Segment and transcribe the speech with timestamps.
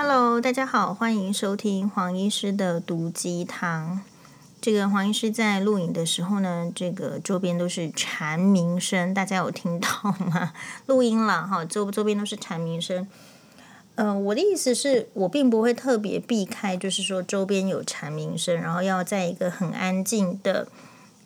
[0.00, 4.00] Hello，大家好，欢迎收听黄医师的毒鸡汤。
[4.60, 9.88] 这个黄医师在录影的时候呢，这个周边都是蝉鸣声，大家有听到
[10.30, 10.52] 吗？
[10.86, 13.08] 录音了哈，周周边都是蝉鸣声。
[13.96, 20.68] 呃，我的意思是我并不会特别避开，就是说周边有蝉鸣声，然后要在一个很安静的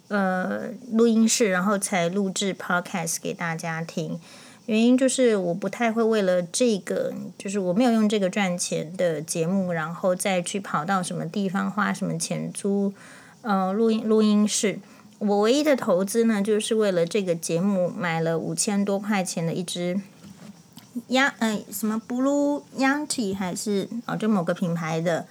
[0.08, 4.18] 呃录音室，然后才录制 Podcast 给大家听。
[4.66, 12.94] 原因就是我不太会为了这个，就是我没有用这个赚钱的节目，然后再去跑到什么地方花什么钱租
[13.42, 14.78] 呃录音录音室。
[15.18, 20.00] 我唯一的投资呢，就是为了这个节目买了五千多块钱的一支
[21.08, 25.26] 央呃什么 Blue Yeti 还是、哦、就某个品牌的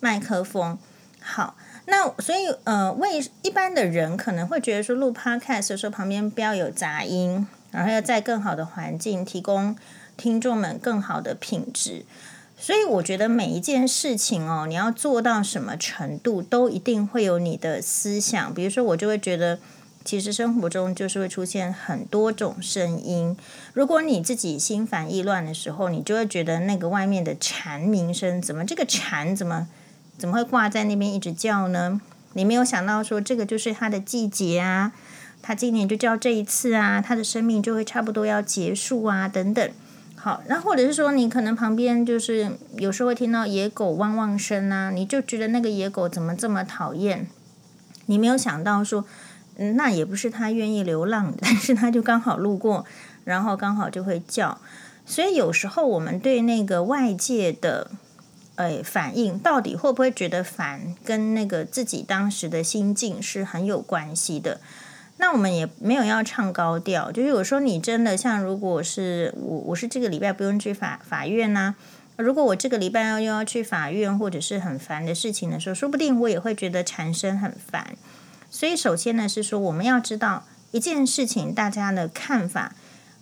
[0.00, 0.78] 麦克风。
[1.20, 1.56] 好，
[1.86, 7.46] 那所以呃为一般的人可能会觉得说录 Podcast 的时候旁边不要有杂音。
[7.76, 9.76] 然后要在更好的环境提供
[10.16, 12.06] 听众们更好的品质，
[12.58, 18.54] 所以我觉得每一件事情哦，你要做到什么程度，都一定会有你的思想。
[18.54, 19.58] 比如说，我就会觉得，
[20.06, 23.36] 其实生活中就是会出现很多种声音。
[23.74, 29.68] 如果你自己心烦意乱的时候，你就会觉得那个外面的蝉鸣声，怎么这个蝉怎么
[30.16, 32.00] 怎么会挂在那边一直叫呢？
[32.32, 34.92] 你没有想到说，这个就是它的季节啊。
[35.46, 39.70] 他今年就叫这一次啊，他的生命就会差不多要结束啊，等等。
[40.16, 47.28] 好，那或者是说，你可能旁边就是有时候会听到野狗汪汪声啊，你就觉得那个野狗怎么这么讨厌？
[48.06, 49.04] 你没有想到说，
[49.56, 52.84] 嗯，那也不是他愿意流浪， 但是他就刚好路过，
[53.22, 54.58] 然后刚好就会叫。
[55.06, 57.92] 所以有时候我们对那个外界的，
[58.56, 64.60] 哎，反应到底会不会觉得烦，跟那个自己当时的心境是很有关系的。
[65.18, 71.74] 那我们也没有要唱高调，就是有时候你真的像，如果是我，我是这个礼拜不用去法法院呐、
[72.16, 77.96] 如果我这个礼拜要又要去法院，或者是很烦的事情的时候，说不定我也会觉得缠身很烦。
[78.50, 82.74] 所以首先呢，是说我们要知道一件事情，大家的看法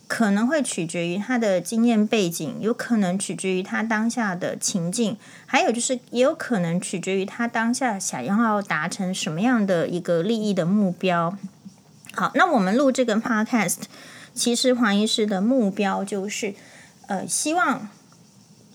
[0.07, 5.17] 可能会取决于他的经验背景，有可能取决于他当下的情境，
[5.47, 11.37] 还有就是也有可能取决于他当下想要达成什么样的一个利益的目标。
[12.17, 13.79] 好，那我们录这个 podcast，
[14.35, 16.55] 其实黄医师的目标就是，
[17.09, 17.89] 呃，希望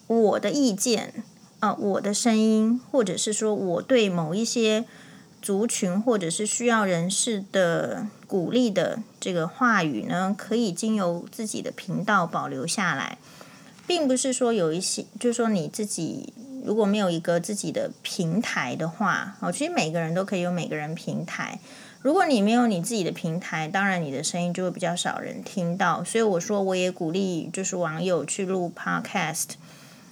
[0.07, 1.23] 我的意见
[1.61, 4.83] 啊、呃，我的声音，或者是说我对某一些
[5.41, 13.19] 族群或者是需要人士的鼓励的这个话语呢，可以经由自己的频道保留下来，
[13.88, 16.33] 并不是说有一些，就是说你自己
[16.66, 21.61] 如果没有一个自己的平台的话，哦，其实每个人都可以有每个人平台。
[22.02, 26.02] 如果你没有你自己的平台，当然你的声音就会比较少人听到。
[26.02, 29.50] 所以我说，我也鼓励就是网友去录 Podcast，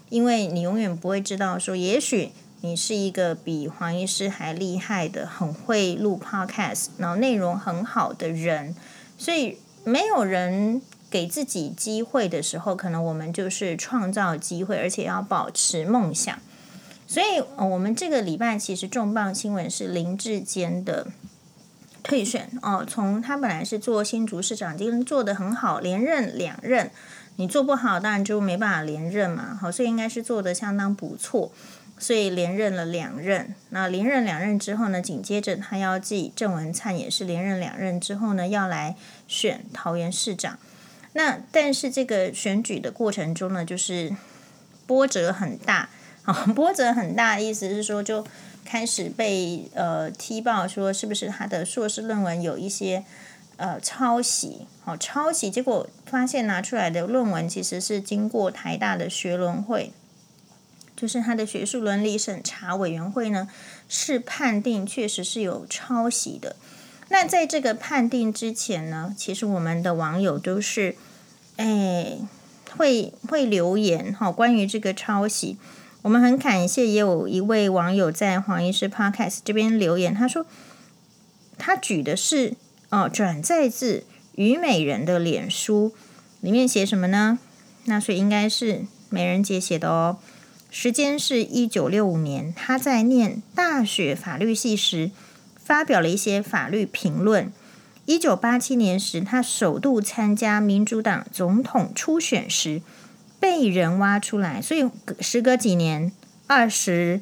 [0.09, 8.75] 因为你永远不会知道说，也许你是一个比黄医师还厉害的、很会录 Podcast，然后内容很好的人。
[9.17, 16.37] 所以没有人给自己机会的时候，可能我们就是创造机会，而且要保持梦想。
[17.07, 21.07] 所以，我们这个礼拜其实重磅新闻是林志坚的。
[22.07, 26.89] 退选哦，从他本来是做新竹市长，今天做得很好，连任两任。
[27.35, 29.59] 你做不好，当然就没办法连任嘛。
[29.59, 31.51] 好，所以应该是做得相当不错，
[31.99, 33.53] 所以连任了两任。
[33.71, 38.95] 那连任两任之后呢，紧接着他要继郑文灿也是连任两任之后呢，要来
[39.27, 40.57] 选桃园市长。
[41.11, 44.15] 那但是这个选举的过程中呢，就是
[44.85, 45.89] 波折很大
[46.23, 48.25] 啊，波折很大，意思是说就。
[48.69, 53.05] 开始被呃踢爆说是不是他的硕士论文有一些
[53.55, 54.67] 呃抄袭？
[54.83, 59.93] 好、哦、抄袭，结果发现拿出来的论文其实是经过台大的学伦会，
[60.97, 63.47] 就是他的学术伦理审查委员会呢，
[63.87, 66.57] 是判定确实是有抄袭的。
[67.07, 70.97] 那在这个判定之前呢，其实我们的网友都是
[71.55, 72.17] 哎
[72.77, 75.57] 会会留言哈、关于这个抄袭。
[76.07, 80.45] 我们很感谢，也有一位网友在黄医师 Podcast 这边留言，他说
[81.57, 82.53] 他举的是
[82.87, 84.05] 哦转载自
[84.35, 85.93] 虞美人的脸书，
[86.39, 87.39] 里面写什么呢？
[87.83, 90.17] 那所以应该是美人姐写的哦。
[90.71, 95.11] 时间是一九六五年，他在念大学法律系时
[95.57, 97.51] 发表了一些法律评论。
[98.05, 102.81] 一九八七年时，他首度参加民主党总统初选时。
[103.39, 104.89] 被人挖出来，所以
[105.19, 106.11] 时隔几年，
[106.47, 107.21] 二十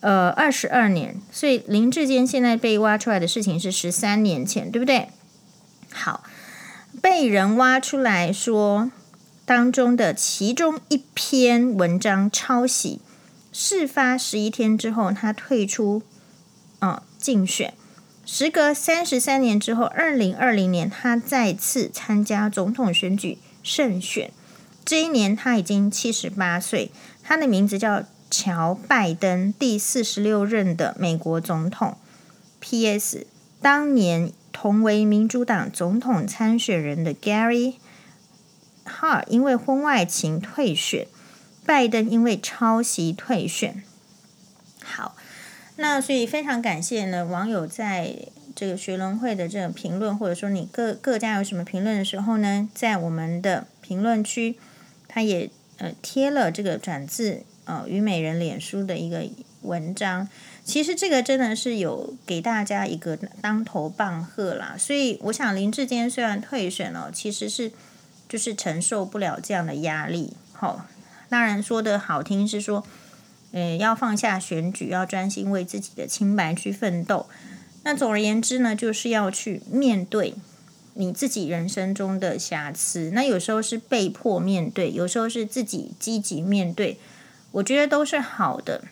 [0.00, 5.08] 呃二十二年，所以林志坚现在被挖出来的事情是十三年前，对不对？
[5.92, 6.22] 好，
[7.02, 8.90] 被人挖出来说
[9.44, 13.00] 当中的其中一篇文章抄袭，
[13.52, 16.02] 事发十一天之后，他退出，
[16.80, 17.74] 哦，竞选。
[18.24, 24.30] 时隔三十三年之后，二零二零年，他再次参加总统选举胜选。
[24.84, 26.90] 这一年他已经七十八岁，
[27.22, 31.96] 他的名字叫乔拜登，第四十六任的美国总统。
[32.60, 33.26] P.S.
[33.60, 37.74] 当年同为民主党总统参选人的 Gary
[38.84, 41.06] Hart 因为婚外情退选，
[41.64, 43.82] 拜登因为抄袭退选。
[44.82, 45.16] 好。
[45.76, 48.14] 那所以非常感谢呢，网友在
[48.54, 54.58] 这个学伦会的这个评论，或者说你各各家有什么评论的时候呢，在我们的评论区，
[55.10, 59.26] 他也呃贴了这个转自呃虞美人脸书的一个
[59.62, 60.28] 文章。
[60.64, 64.76] 其实这个真的是有给大家一个当头棒喝啦。
[64.78, 67.72] 所以我想林志坚虽然退选了，其实是
[68.28, 70.34] 就是承受不了这样的压力。
[70.52, 70.84] 好、哦，
[71.28, 72.86] 当然说的好听是说。
[73.52, 77.26] 呃，要放下选举，要专心为自己的清白去奋斗。
[77.82, 80.34] 那总而言之呢，就是要去面对
[80.94, 83.10] 你自己人生中的瑕疵。
[83.12, 86.98] 那有时候是被迫面对，有时候是自己积极面对，
[87.52, 88.84] 我觉得都是好的。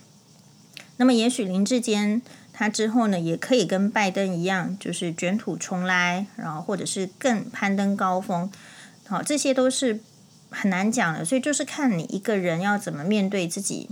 [0.97, 2.23] 那么，也许林志坚
[2.53, 8.51] 他之后呢，也可以跟拜登一样，就是卷土重来，然后或者是更攀登高峰。
[9.07, 10.01] 好，这些都是
[10.51, 11.25] 很难讲的。
[11.25, 13.89] 所以，就是看你一个人要怎么面对自己。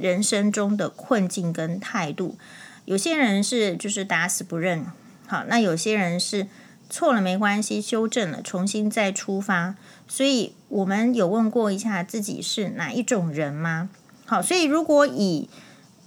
[0.00, 2.38] 人生中的困境跟态度，
[2.84, 4.86] 有些人是就是打死不认，
[5.26, 6.46] 好，那有些人是
[6.90, 9.74] 错了没关系，修正了，重新再出发。
[10.06, 13.88] 所以我们有问过一下自己是哪一种人吗？
[14.26, 15.48] 好，所以如果以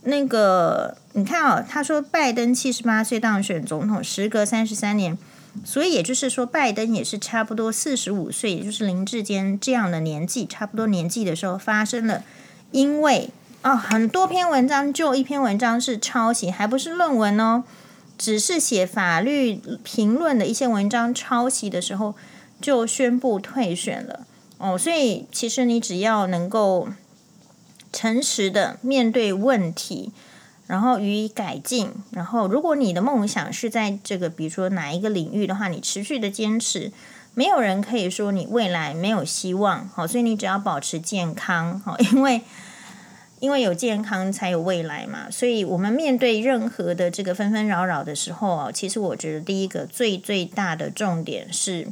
[0.04, 5.18] 那个你看哦，他说拜登七十八岁当选总统，时隔三十三年，
[5.64, 12.24] 所以也就是说拜登也是差不多四十五岁，也就是林志坚这样的年纪，差不多年纪的时候发生了，
[12.72, 13.30] 因为。
[13.64, 17.64] 哦，很多篇文章，就一篇文章是抄袭，还不是论文哦，
[18.22, 22.14] 只是写法律评论的一些文章抄袭的时候，
[22.62, 24.28] 就宣布退选了。
[24.60, 26.90] 哦，所以其实你只要能够
[27.92, 30.12] 诚实的面对问题，
[30.68, 36.92] 然后予以改进，然后如果你的梦想是在这个，比如说哪一个领域的话，你持续的坚持，
[37.34, 39.90] 没有人可以说你未来没有希望。
[39.96, 42.42] 好，所以你只要保持健康，好，因为。
[43.42, 51.88] 因为有健康才有未来嘛，所以我们面对任何的这个纷纷扰扰的时候啊，其实我觉得第一个最最大的重点是，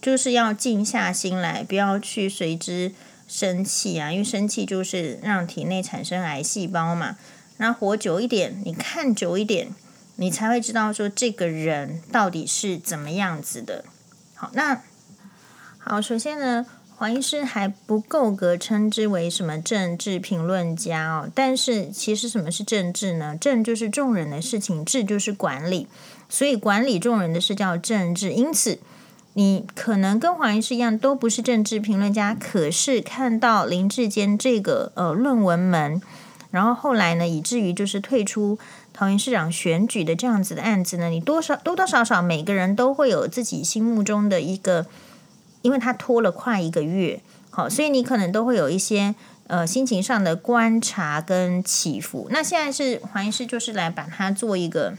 [0.00, 2.92] 就是要静下心来，不要去随之
[3.26, 7.16] 生气啊，因为生气就是让体内产生癌细胞嘛。
[7.56, 9.74] 那活久一点，你看久一点，
[10.14, 13.84] 你才会知道说这个人到底是怎么样子的。
[14.36, 14.82] 好，那
[15.78, 16.64] 好，首先呢。
[16.98, 23.36] 黄医师还不够格称之为什么政治评论家哦，但是其实什么是政治呢？
[23.40, 25.86] 政就是众人的事情，治就是管理，
[26.28, 28.32] 所以管理众人的事叫政治。
[28.32, 28.80] 因此，
[29.34, 36.02] 你可能跟黄医师一样都不是政治评论家，可是看到林志坚这个呃论文门，
[36.50, 38.58] 然后后来呢，以至于就是退出
[38.92, 44.86] 桃园市长选举的这样子的案子呢，你多少多多少少每个人都会有自己心目中的一个。
[45.62, 47.20] 因为他拖了快一个月，
[47.50, 49.14] 好，所以你可能都会有一些
[49.46, 52.28] 呃心情上的观察跟起伏。
[52.30, 54.94] 那现在是黄医师就是来把它做一个，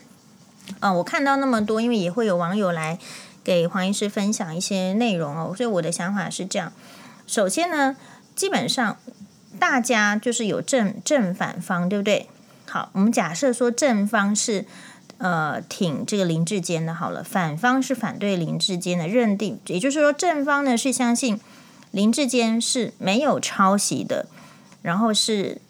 [0.79, 2.99] 呃，我看到那么多，因为也会有网友来
[3.43, 6.73] 给黄医师分享一些内容哦，所以我的想法是这样：
[7.25, 7.95] 首先呢，
[8.35, 8.97] 基本上
[9.57, 12.27] 大家就是有正正反方，对不对？
[12.65, 14.65] 好，我们假设说正方是。
[15.19, 21.37] 呃，挺这个林志坚的，好了，反方是反对林志坚的认定，也就是说，正方呢是相信
[21.91, 24.27] 林志坚是没有抄袭的，
[24.81, 25.61] 然后是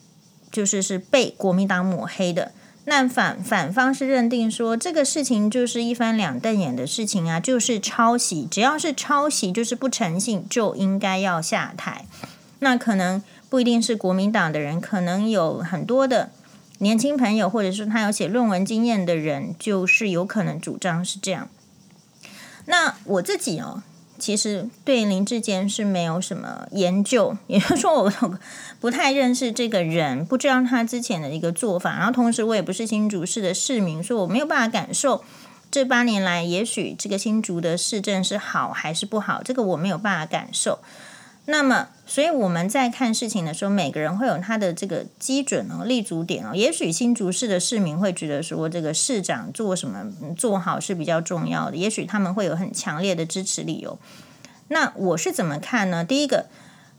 [0.52, 2.52] 就是是被国民党抹黑的。
[2.86, 12.06] 那反反方是认定说这个事情就是一翻两瞪眼的事情啊，就是抄袭，只要是抄袭就是不诚信，就应该要下台。
[12.60, 16.30] 那可能不一定是国民党的人，可能有很多的。
[16.80, 21.48] 年轻朋友，或者是他有写论文经验的人，就是有可能主张是这样。
[22.66, 23.84] 那我自己哦，
[24.18, 28.12] 其实对林志坚是没有什么研究， 也就是说，我
[28.80, 31.98] 不太认识这个人，不知道他之前的一个做法。
[31.98, 35.24] 然后，同时我也不是新竹市的市民，所以我没有办法感受
[35.70, 40.80] 这八年来，也许这个新竹的市政是好还是不好，这个我没有办法感受。
[41.52, 46.54] 那么，所以我们在看事情的时候，每个人会有他的这个基准哦、立足点哦。
[46.54, 50.06] 也许新竹市的市民会觉得说，这个市长做什么
[50.38, 53.98] 做好是比较重要的，也许他们会有很强烈的支持理由。
[54.68, 56.06] 那我是怎么看呢？
[56.06, 56.46] 第一个，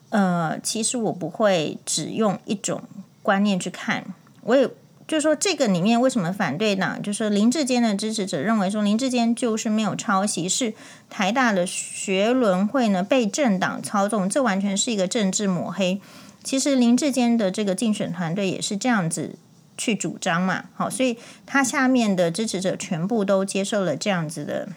[0.09, 2.83] 呃，其实我不会只用一种
[3.23, 4.05] 观念去看，
[4.43, 4.69] 我也。
[5.11, 6.97] 就是说，这个里面为什么反对呢？
[7.03, 10.73] 就是林志坚的支持者认为说，林志坚就是没有抄袭，是
[11.09, 16.01] 台大的学伦会呢被政党操纵，这完全是一个政治抹黑。
[16.45, 19.35] 其实林志坚的这个竞选团队也是这样子
[19.77, 24.69] 去主张嘛，好，所以他下面的支持者全部都接受了这样子的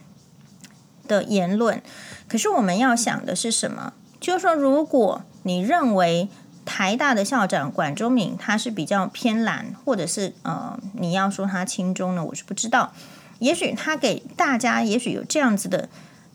[1.07, 1.79] 的言论。
[2.27, 3.93] 可是我们要想的是什么？
[4.19, 6.27] 就是说，如果你认为。
[6.65, 12.93] 台大的校长管中闵，他是比较偏蓝，或者是呃，你要说他亲中呢，我是不知道。
[13.39, 15.89] 也许他给大家，也许有这样子的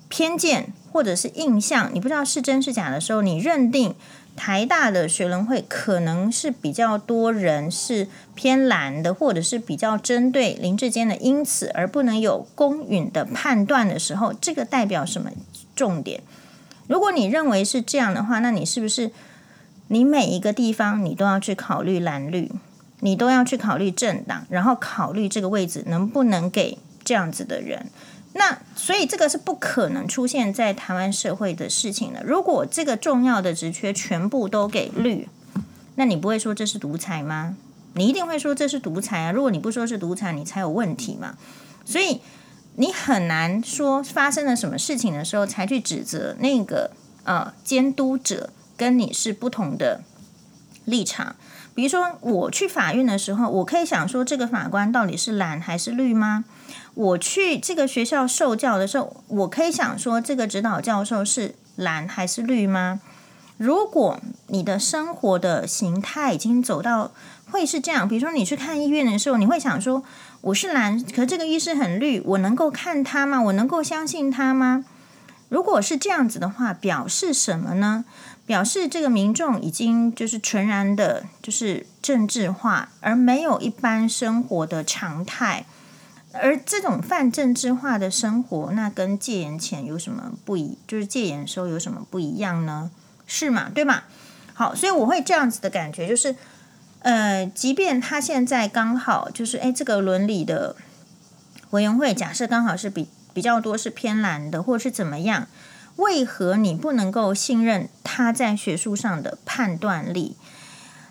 [0.09, 3.95] 偏见或者是印象，你不知道是真是假的时候，你认定
[4.37, 15.31] 台大的学伦会可能是比较多人是偏蓝的，或者是比较针对林志坚的，因此而不能有公允的判断的时候，这个代表什么
[15.75, 16.21] 重点？
[16.87, 19.11] 如果你认为是这样的话，那你是不是？
[19.89, 22.53] 你每一个地方，你都要去考虑蓝绿，
[23.01, 27.87] 你都要去考虑政党，然后考虑这个位置能不能给这样子的人。
[28.35, 32.23] 那所以这个是不可能出现在台湾社会的事情的。
[32.23, 35.27] 如果这个重要的职缺全部都给绿，
[35.97, 37.57] 那你不会说这是独裁吗？
[37.95, 39.33] 你一定会说这是独裁啊！
[39.33, 41.37] 如果你不说是独裁，你才有问题嘛。
[41.85, 42.21] 所以
[42.77, 46.91] 你很难说发生了什么事情的时候才去指责那个
[47.25, 48.51] 呃监督者。
[48.79, 50.03] 跟你是不同的
[50.85, 51.35] 立场，
[51.75, 56.45] 比如说我去法院的时候，我可以想说这个法官到底是蓝还是绿吗？
[56.95, 63.01] 我去这个学校受教的时候，我可以想说这个指导教授是蓝还是绿吗？
[63.57, 67.11] 如果你的生活的形态已经走到
[67.51, 70.05] 会是这样，比如说你去看医院的时候，你会想说
[70.43, 73.43] 我是蓝，可这个医师很绿，我能够看他吗？
[73.43, 74.85] 我能够相信他吗？
[75.49, 78.05] 如果是这样子的话，表示什么呢？
[78.49, 85.67] 表示这个民众已经就是纯然的，就是政治化，而没有一般生活的常态。
[86.33, 90.79] 而这种泛政治化的生活，那跟戒严前有什么不一？
[90.87, 92.91] 就是戒严时候有什么不一样呢？
[93.27, 93.71] 是吗？
[93.75, 94.05] 对吗？
[94.55, 96.35] 好，所以我会这样子的感觉，就是
[97.01, 100.75] 呃，即便他现在刚好就是哎，这个伦理的
[101.73, 105.47] 委员会假设刚好是比比较多是偏蓝的，或者是怎么样。
[105.99, 110.37] 为何你不能够信任他在学术上的判断力？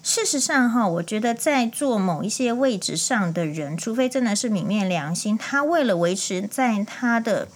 [0.02, 7.50] 事实上，哈，我觉得在做某一些位置上的人，除非真的是泯灭良心，他为了维持在他的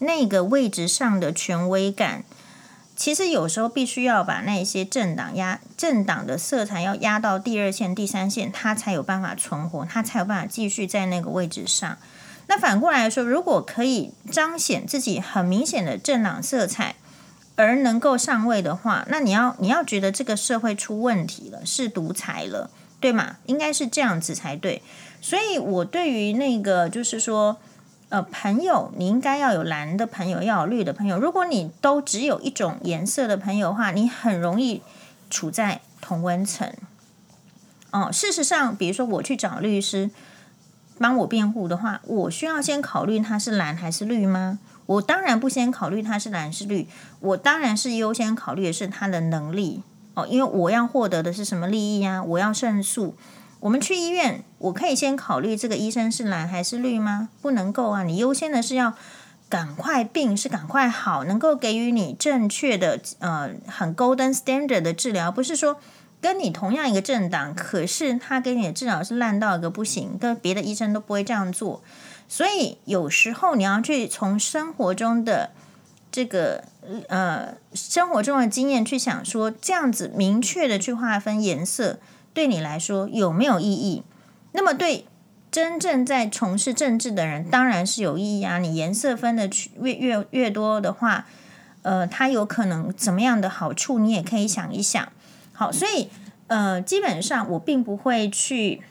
[0.00, 2.24] 那个位置上的权威感，
[2.96, 11.96] 其实有时候必须要把那些政党压政党的色彩要压到第二线、第三线，他才有办法存活，他才有办法继续在那个位置上。
[12.54, 16.96] 那反过来说，如果可以彰显自己很明显的政党色彩，
[17.56, 22.68] 而能够上位的话，那你要你要觉得这个社会出问题了，是独裁了，
[23.00, 23.38] 对吗？
[23.46, 24.82] 应该是这样子才对。
[25.22, 27.56] 所以我对于那个就是说，
[28.10, 31.18] 呃，朋友，你应该要有蓝的朋友，要有绿的朋友。
[31.18, 34.82] 如果你都只有一种颜色的朋友的话，你很容易
[35.30, 36.70] 处在同温层。
[37.92, 40.10] 哦，事实上，比如说我去找律师。
[40.98, 44.58] 帮我辩护的话，我需要先考虑他是蓝还是绿吗？
[44.86, 46.86] 我当然不先考虑他是蓝是绿，
[47.20, 49.82] 我当然是优先考虑的是他的能力
[50.14, 52.22] 哦，因为我要获得的是什么利益啊？
[52.22, 53.14] 我要胜诉。
[53.60, 57.28] 我们去医院，我可以先考虑这个医生是蓝还是绿吗？
[57.40, 58.02] 不能够啊！
[58.02, 58.94] 你优先的是要
[59.48, 65.78] 赶快病，是赶快好，能够给予你正确的呃很 golden standard 的治疗，不是说。
[66.22, 71.82] 跟你同样一个政党，可是他给你的治疗是烂到一个不行，跟别的医生都不会这样做。
[72.28, 75.50] 所以有时候你要去从生活中的
[76.12, 76.64] 这个
[77.08, 81.98] 呃生活中的经验去想说，这样子明确的去划分颜色，
[82.32, 84.04] 对你来说有没有意义？
[84.52, 85.06] 那么对
[85.50, 88.58] 真正在从事政治的人，当然是有意义啊。
[88.58, 89.50] 你颜色分的
[89.80, 91.26] 越越越多的话，
[91.82, 95.08] 呃，它有可能怎么样的好处，你也可以想一想。
[95.62, 96.08] 好，所以
[96.48, 98.82] 呃，基本上我并不会去。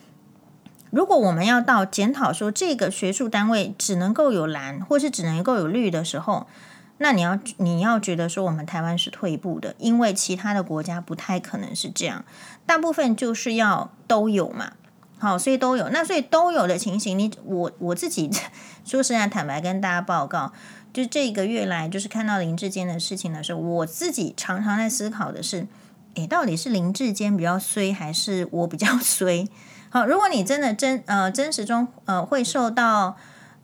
[0.90, 6.48] 如果我们要到检讨说这个学术单位只能够有蓝，或是只能够有绿的时候，
[7.00, 12.24] 那你要你要觉得说我们台湾是退步的，因为其他的国家不太可能是这样，
[12.66, 14.72] 大部分就是要都有嘛。
[15.20, 18.32] 好，所以都有，那所以都有的情形，你我我自己
[18.86, 20.54] 说实在坦白跟大家报告，
[20.94, 25.68] 就这个月来就是看到林志坚的事情的时候，我自己常常在思考的是。
[26.16, 29.48] 诶，到底是林志坚比较衰，还是我比较 衰？
[29.90, 33.18] 好，如果你真的真呃真实中呃会受到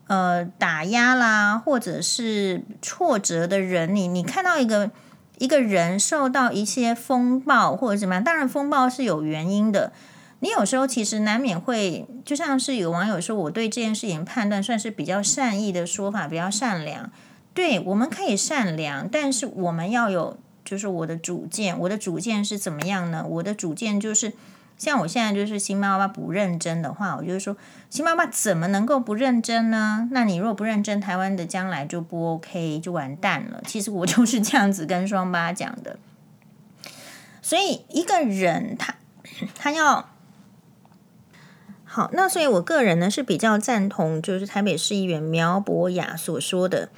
[0.07, 4.91] 呃打压啦，或者是挫折的人，你你看到一个
[5.37, 9.91] 一个人受到一些风暴或者怎么样，当然风暴是有原因的。
[10.39, 17.09] 你有时候其实难免会，就像是有网友说，我对这件事情判断算是比较善意的说法，比较善良。
[17.55, 21.79] 对，我们可以善良，但是我们要有，就是我的主见。
[21.79, 23.25] 我的主见是怎么样呢？
[23.25, 24.33] 我的主见就是，
[24.77, 27.55] 像我现在就是新妈妈不认真的话，我就是说，
[27.89, 30.09] 新妈妈怎么能够不认真呢？
[30.11, 33.63] 那你若不认真，台湾的将来就不 OK，就完蛋了。
[33.65, 35.97] 其实我就 是这样子跟双八讲的。
[37.41, 38.95] 所以一个人他
[39.55, 40.09] 他要。
[41.89, 46.89] 好，那所以我个人呢是比较赞同，就是台北市议员苗博雅所说的。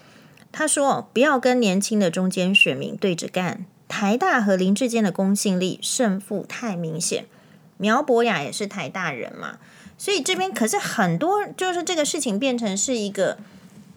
[0.51, 7.25] 他说：“不要跟年轻的中间选民对着干，台大和林志坚的公信力胜负太明显。”
[7.77, 9.57] 苗博雅也是台大人嘛，
[9.97, 13.37] 所以这边可是很多，就是这个事情变成是一个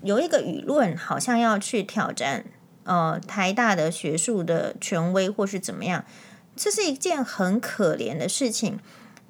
[0.05, 2.45] 有一个舆论，好像要去挑战
[2.85, 6.05] 呃台大的学术的权威，或是怎么样，
[6.55, 8.79] 这是一件很可怜的事情。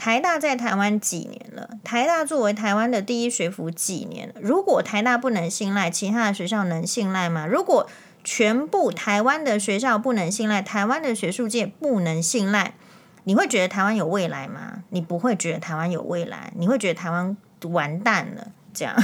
[0.03, 1.79] 台大在台湾几年了？
[1.85, 4.35] 台大作为台湾的第一学府几年了？
[4.41, 7.47] 如果台大不能信赖，其他的学校能信赖吗？
[7.47, 7.89] 如果
[8.25, 12.75] 全部台湾的学校不能信赖，台湾的学术界不能信赖，
[13.23, 14.83] 你会觉得台湾有未来吗？
[14.89, 17.37] 你不会觉得台湾有未来，你会觉得台湾
[17.71, 19.01] 完蛋了，这样。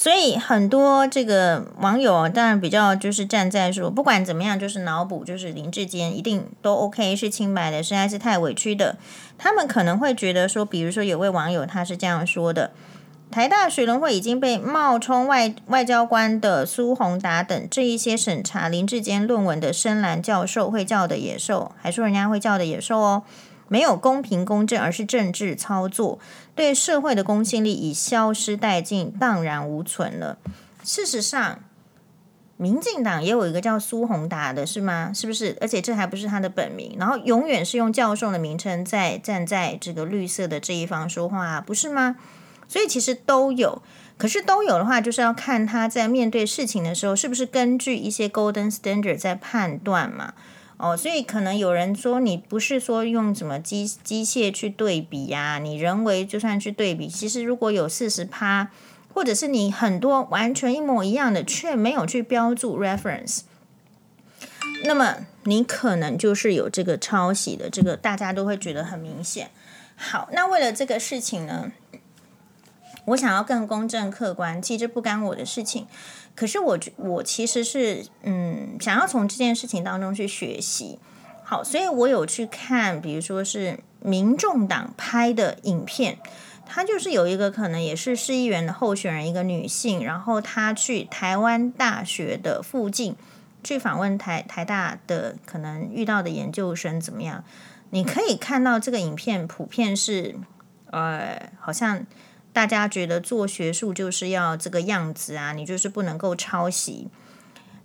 [0.00, 8.96] 所以很多这个网友当然比较就是站在说，不管怎么样，就是脑补，就是林志坚一定都 OK 是清白的，实在是太委屈的。
[9.36, 12.70] 他们可能会觉得说，比如说有位网友他是这样说的：
[13.32, 23.24] 台大学伦会已经被冒充外外交官的苏宏达等这一些审查林志坚论文的深蓝教授会叫的野兽，还说人家会叫的野兽哦。
[23.68, 26.18] 没有公平公正，而是政治操作，
[26.54, 30.38] 对社会的公信力已消失殆尽，荡然无存了。
[30.82, 31.60] 事实上，
[32.56, 35.12] 民进党也有一个叫苏宏达的，是吗？
[35.14, 35.56] 是不是？
[35.60, 42.16] 而且这还不是他的本名，然后永远是用教授的名称在站在这个绿色的这一方说话，不是吗？
[42.66, 43.80] 所以其实都有，
[44.16, 50.34] 可是都有的话，就是要看他在面对事情的时候，是不是根据一些 golden standard 在判断嘛。
[50.78, 58.70] 哦，所以可能有人说，你不是说用什么机机械去对比呀、你人为就算去对比，其实如果有四十趴，
[59.12, 63.40] 或者是你很多完全一模一样的，却没有去标注 reference，
[64.84, 69.50] 那么你可能就是有这个抄袭的，这个大家都会觉得很明显。
[69.96, 71.72] 好，那为了这个事情呢，
[73.06, 75.88] 我想要更公正客观，其实不干我的事情。
[76.38, 81.00] 可是我我其实是嗯，想要从这件事情当中去学习，
[81.42, 86.16] 好，所以我有去看，比如说是民众党拍的影片，
[86.64, 93.16] 他就是有一个可能也是市议员的候选人，一个女性，然后她去台湾大学的附近
[93.64, 97.42] 去访问台台大的可能遇到的研究生怎么样？
[97.90, 100.36] 你可以看到这个影片普遍是
[100.92, 102.06] 呃，好像。
[102.58, 107.06] 大家觉得做学术就是要这个样子啊，你就是不能够抄袭。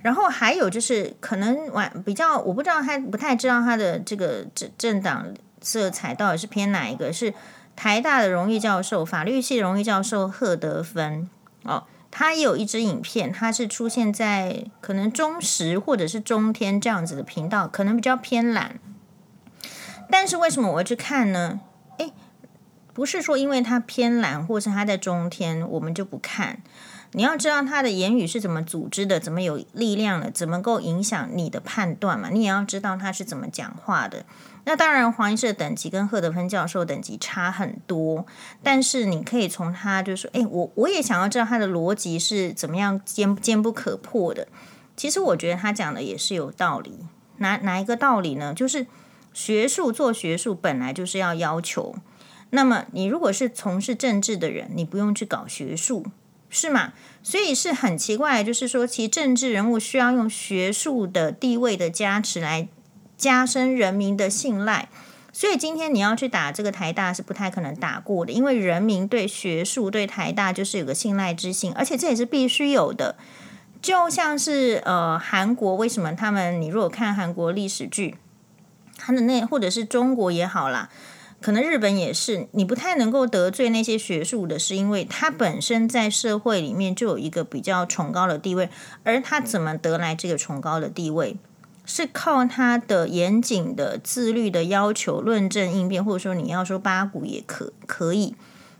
[0.01, 5.27] 然后还有就是可能晚比较，我不知道他不太知道他的这个政政党
[5.61, 7.13] 色彩到底是偏哪一个。
[7.13, 7.35] 是
[7.75, 11.29] 台大的荣誉教授，法律系荣誉教授贺德芬
[11.61, 18.79] 哦，他也有一支影片，他是出现在可能中时或者是中天这样子的频道，可能比较偏蓝。
[20.09, 21.61] 但是为什么我会去看呢？
[22.93, 26.61] 不是说因为他偏蓝，或是他在中天，我们就不看。
[27.15, 32.29] 你要知道他的言语是怎么组织的，怎么有力量的，怎么够影响你的判断嘛？
[32.31, 34.25] 你也要知道他是怎么讲话的。
[34.65, 38.25] 那当然，黄医师的等级跟贺德芬教授等级差很多，
[38.63, 44.47] 但是你可以从他就说，哎，我我也想要知道他的逻辑是怎么样坚坚不可破的。
[44.97, 46.99] 其实我觉得他讲的也是有道理。
[47.37, 48.53] 哪哪一个道理呢？
[48.55, 48.87] 就是
[49.33, 51.95] 学术做学术本来就是要要求。
[52.55, 56.05] 那么，你如果是从事政治的人，你不用去搞学术，
[56.51, 56.93] 是吗？
[57.23, 62.67] 所以是很奇怪，就是说，其实政治人物需要用学术的地位的加持来
[63.17, 64.87] 加深人民的信赖。
[65.31, 73.15] 所以今天你要去打这个台大是不太可能打过的，因为人民对学术对台大就是有个信赖之心，而且这也是必须有的。
[73.81, 78.15] 就像是呃，韩国为什么他们，你如果看韩国历史剧，
[78.95, 80.89] 他的那或者是中国也好啦。
[81.43, 88.69] 可能日本也是，你不太能够得罪那些学术的，是因为他本身在社会里面就有一个比较崇高的地位，
[89.03, 91.35] 而他怎么得来这个崇高的地位，
[91.85, 98.35] 是靠他的严谨的自律的要求、论证应变，或者说你要说八股也可可以，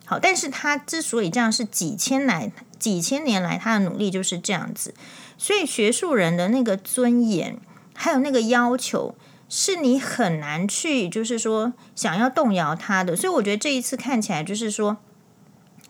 [0.05, 2.49] 好，但是他之所以这样，是几千来
[2.79, 4.93] 几千年来他的努力就是这样子，
[5.37, 7.57] 所以学术人的那个尊严，
[7.93, 9.15] 还有那个要求，
[9.49, 13.15] 是你很难去，就是说想要动摇他的。
[13.15, 14.97] 所以我觉得这一次看起来，就是说，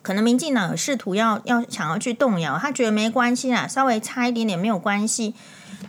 [0.02, 5.34] 可能民进党试图要要想要去动摇，他觉得没关系啦，稍微差一点点没有关系。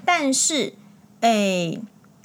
[0.04, 0.74] 但是，
[1.20, 1.78] 哎。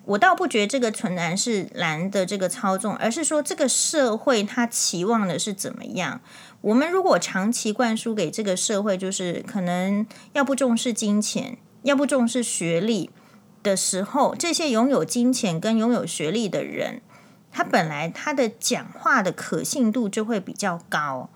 [0.05, 6.19] 我倒不觉得这个纯然是蓝的这个操纵，而是说这个社会他期望的是怎么样？
[6.61, 13.11] 我们如果长期灌输给这个社会，就是可能要不重视金钱，要不重视学历
[13.61, 17.01] 的时候，这些拥有金钱跟拥有学历的人，
[17.51, 21.29] 他本来他的讲话的可信度就会比较高。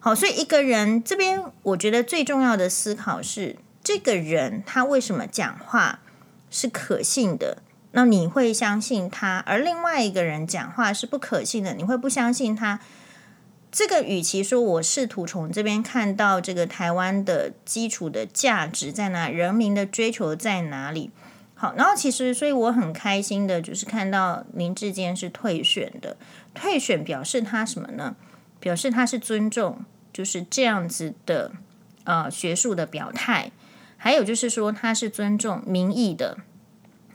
[0.00, 6.00] 好，所以一个人这边，我觉得最重要的思考是，这个人他为什么讲话
[6.50, 7.62] 是可信的？
[7.92, 12.80] 那你会相信他，而另外一个人讲话是不可信的，你会不相信他。
[13.72, 21.10] 这个与其说我试图从这边看到这个台湾的基础的价值在哪，人民的追求在哪里。
[21.60, 26.16] 好，然后其实所以我很开心的就是看到林志坚是退选的，
[26.54, 28.14] 退选表示他什么呢？
[28.60, 31.50] 表示他是尊重就是这样子的
[32.04, 33.50] 呃学术的表态，
[33.96, 36.38] 还有就是说他是尊重民意的。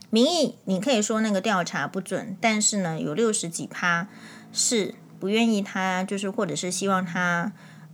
[0.10, 4.10] 民意，你可以说那个调查不准，但是呢，有六十几趴
[4.52, 7.54] 是不愿意他，就是或者是希望他，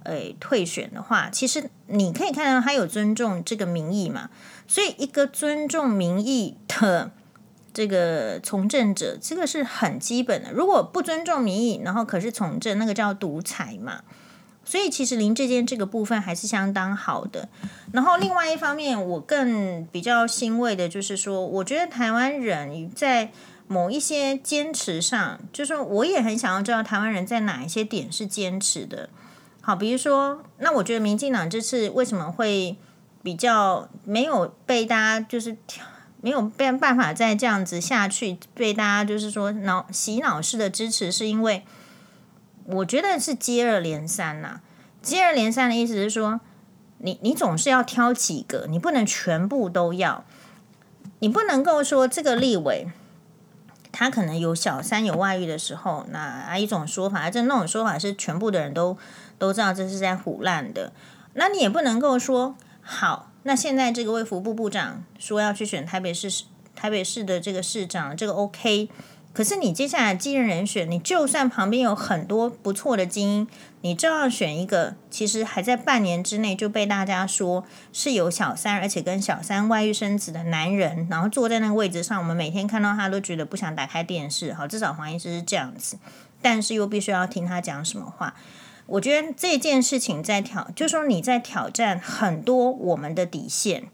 [0.09, 4.29] 诶，退选的话，其实你可以看到他有尊重这个民意嘛。
[4.67, 7.11] 所以，一个尊重民意的
[7.73, 10.51] 这个从政者，这个是很基本的。
[10.51, 14.01] 如果不尊重民意，然后可是从政，那个叫独裁嘛。
[14.65, 17.49] 所以其实林志坚这个部分还是相当好的。
[17.91, 23.31] 然后另外一方面，我更比较欣慰的就是说，我觉得台湾人在
[23.67, 29.09] 某一些坚持上，就是我也很想要知道台湾人在哪一些点是坚持的。
[29.69, 32.75] 好，比如说，那我觉得民进党这次为什么会
[33.21, 35.55] 比较没有被大家就是
[36.21, 41.63] 没有办办法再这样子下去，被大家就是说脑洗脑式的支持，是因为。
[42.65, 44.61] 我觉得是接二连三呐、
[45.03, 46.39] 接二连三的意思是说，
[46.97, 50.25] 你你总是要挑几个，你不能全部都要，
[51.19, 52.87] 你不能够说这个立委
[53.91, 58.97] 他可能有小三有外遇的时候，那一种说法，这那种说法是全部的人都
[59.39, 60.93] 都知道这是在唬烂的，
[61.33, 66.43] 那你也不能够说好，那现在这个卫福部部长说要去选台北市
[66.75, 68.89] 台北市的这个市长，这个 OK。
[69.31, 73.47] 可是你接下来继任人选，你就算旁边有很多不错的精英，
[73.81, 84.51] 你照样选一个，其实还在半年之内就被大家说是有小三，而且跟小三外遇生子的男人，然后坐在那个位置上，我们每天看到他都觉得不想打开电视。
[84.51, 85.99] 好，至少黄医师是这样子，
[86.41, 88.33] 但是又必须要听他讲什么话。
[88.89, 93.85] 我觉得这件事情在挑，就是说你在挑战很多我们的底线。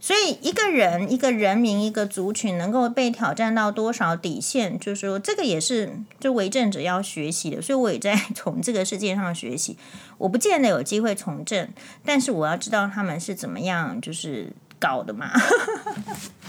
[0.00, 7.60] 所以，一个人、一个人民、一个族群能够被挑战到多少底线，就是说，这个也是就为政者要学习的。
[7.60, 9.76] 所以，我也在从这个世界上学习。
[10.18, 11.68] 我不见得有机会从政，
[12.04, 15.32] 但是我要知道他们是怎么样就是搞的嘛。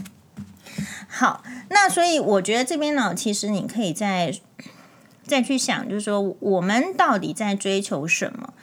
[1.10, 4.32] 好，那所以我觉得这边呢，其实你可以在
[5.30, 8.54] 再去想，就是说我们到底在追求什么？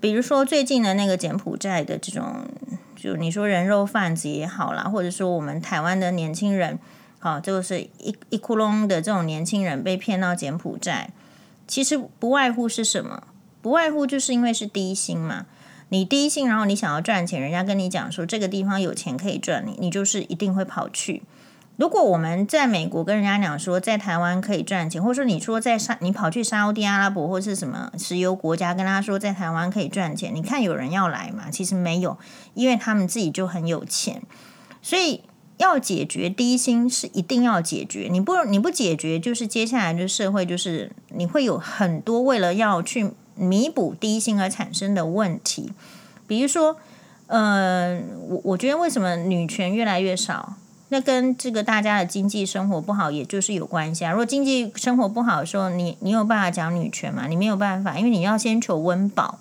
[0.00, 2.46] 比如说最近的那个柬埔寨的这种。
[2.94, 6.78] 就你说人肉贩子也好啦，或者说我们台湾的年轻人，
[7.18, 11.10] 好，就是一一窟窿的这种年轻人被骗到柬埔寨，
[11.66, 13.24] 其实不外乎是什么？
[13.60, 15.46] 不外乎就是因为是低薪嘛。
[15.88, 21.22] 你低薪，然后你想要赚钱，人家跟你讲说这个地方有钱可以赚你，你就是一定会跑去。
[21.76, 31.44] 如果我们在美国跟人家讲说在台湾可以赚钱，或者说你说在沙你跑去沙乌地阿拉伯或是什么石油国家跟他说在台湾可以赚钱，你看有人要来吗？
[31.50, 32.18] 其实没有，
[32.54, 34.22] 因为他们自己就很有钱，
[34.82, 35.22] 所以
[35.56, 38.08] 要解决低薪是一定要解决。
[38.10, 45.72] 你不你不解决，就是接下来就社会就是你会有很多为了要去弥补低薪而产生的问题，
[46.26, 46.76] 比如说，
[47.28, 50.56] 呃，我我觉得为什么女权越来越少？
[50.92, 54.10] 那跟这个大家的经济生活不好，也就是有关系啊。
[54.10, 57.26] 如果经济生活不好的时候，你你有办法讲女权吗？
[57.26, 59.38] 你没有办法，因为你要先求温饱。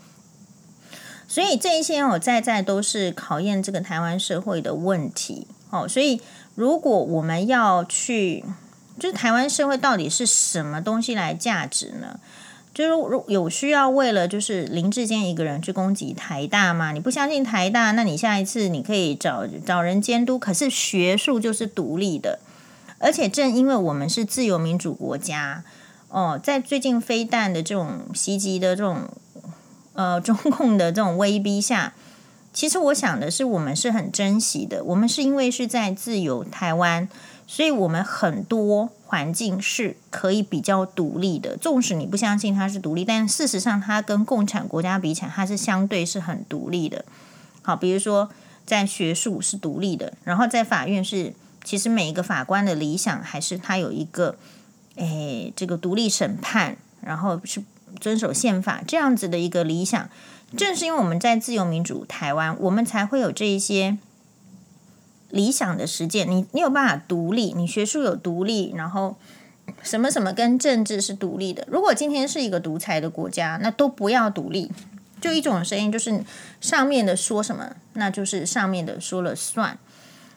[1.28, 5.46] 所以这一些我在在都是考验这个台湾社会的问题。
[5.72, 6.22] 哦，所以
[6.56, 8.46] 如果我们要去，
[8.98, 12.18] 就是台湾社会到底是什么东西来价值呢？
[12.82, 16.91] 就是如有需要为了就是林志坚一个人去攻击台大吗？
[16.91, 20.39] 你不相信台大，那你下一次你可以找找人监督。
[20.39, 22.39] 可是学术就是独立的，
[22.98, 25.63] 而且正因为我们是自由民主国家，
[26.10, 29.08] 哦，在最近飞弹的这种袭击的这种
[29.94, 31.94] 呃中共的这种威逼下，
[32.52, 34.84] 其实我想的是，我们是很珍惜的。
[34.86, 37.08] 我们是因为是在自由台湾，
[37.46, 41.58] 所以我们很多环境是可以比较独立的。
[41.58, 47.04] 纵使你不相信它是独立，但事实上它跟共产国家比起来，它是相对是很独立的。
[47.62, 48.30] 好，比如说
[48.65, 54.38] 在学术是独立的，然后在法院是，其实每一个法官的理想还是他有一个，
[54.95, 57.62] 诶，这个独立审判，然后是
[58.00, 60.10] 遵守宪法这样子的一个理想。
[60.56, 63.97] 正是因为我们在自由民主台湾，我们才会有这一些
[65.32, 66.30] 理想的实践。
[66.30, 69.17] 你你有办法独立，你学术有独立，然后
[69.82, 71.65] 什么什么跟政治是独立的。
[71.67, 74.72] 如果今天是一个独裁的国家，那都不要独立。
[75.20, 76.24] 就一种声音，就是
[76.60, 79.78] 上面的说什么，那就是上面的说了算。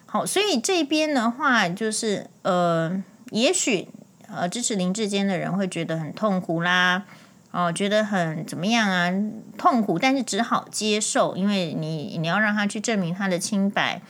[0.05, 3.89] 好，所以这边的话，就是呃，也许
[4.29, 7.05] 呃支持林志坚的人会觉得很痛苦啦，
[7.51, 9.11] 哦、觉得很怎么样啊，
[9.57, 14.03] 痛苦，但是只好接受，因为你你要让他去证明他的清白。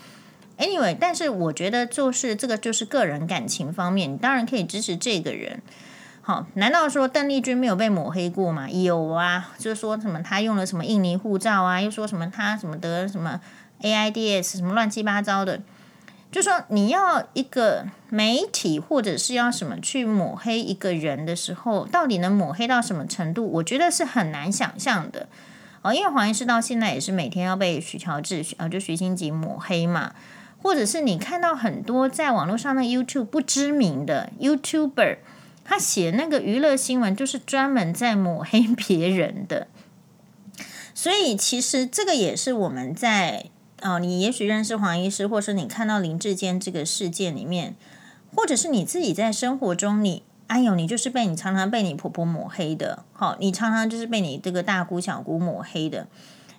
[0.59, 5.61] Anyway，但是我觉得就是这个就是个人感情方面，你当然可以支持这个人。
[6.23, 8.71] 好，难道说邓丽君没有被抹黑过吗？
[8.71, 13.41] 有啊，就是说什么他用了什么印尼护照啊，又说什么他什么得什么
[13.83, 15.61] AIDS 什么乱七八糟的，
[16.33, 23.47] 就说你要一个媒体或者是要什么去抹黑一个人的时候，到底能抹黑到什么程度？
[23.55, 25.29] 我觉得是很难想象的。
[25.83, 30.15] 哦，因为黄医师到现在也是每天要被徐乔治啊，就徐新吉抹黑嘛，
[30.65, 35.19] 或者是你看到很多在网络上的 YouTube 不知名的 YouTuber。
[35.67, 39.67] 他写那个娱乐新闻，就是专门在抹黑别人的，
[40.95, 43.47] 所以其实这个也是我们在
[43.81, 47.75] 哦，你也许认识黄医师，或是你看到林志坚这个事件里面，
[48.37, 56.07] 或者是你自己在生活中你，你哎呦，你就是被你常常被你婆婆抹黑的，好，你常常就是被你这个大姑小姑抹黑的，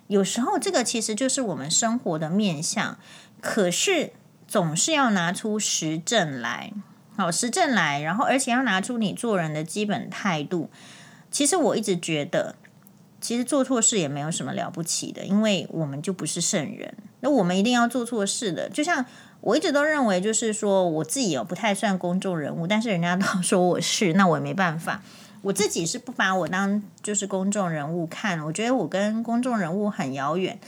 [0.08, 2.98] 有时候这个其实就是我们生活的面相，
[3.40, 4.12] 可是
[4.46, 6.72] 总是要拿出实证来。
[7.16, 10.68] 好，实证来，然后而且要拿出你做人的基本态度。
[11.30, 12.56] 其实我一直觉得，
[13.22, 16.94] 其实做错事也没有什么了不起的，因为我们就不是圣人。
[17.20, 18.68] 那我们一定要做错事的。
[18.68, 19.06] 就像
[19.40, 25.00] 我一直都认为，就是说我自己哦不太算公众人物，但是人家都说我是，那我也没办法。
[25.40, 30.58] 我自己是不把我当就是公众人物看，我觉得我跟公众人物很遥远。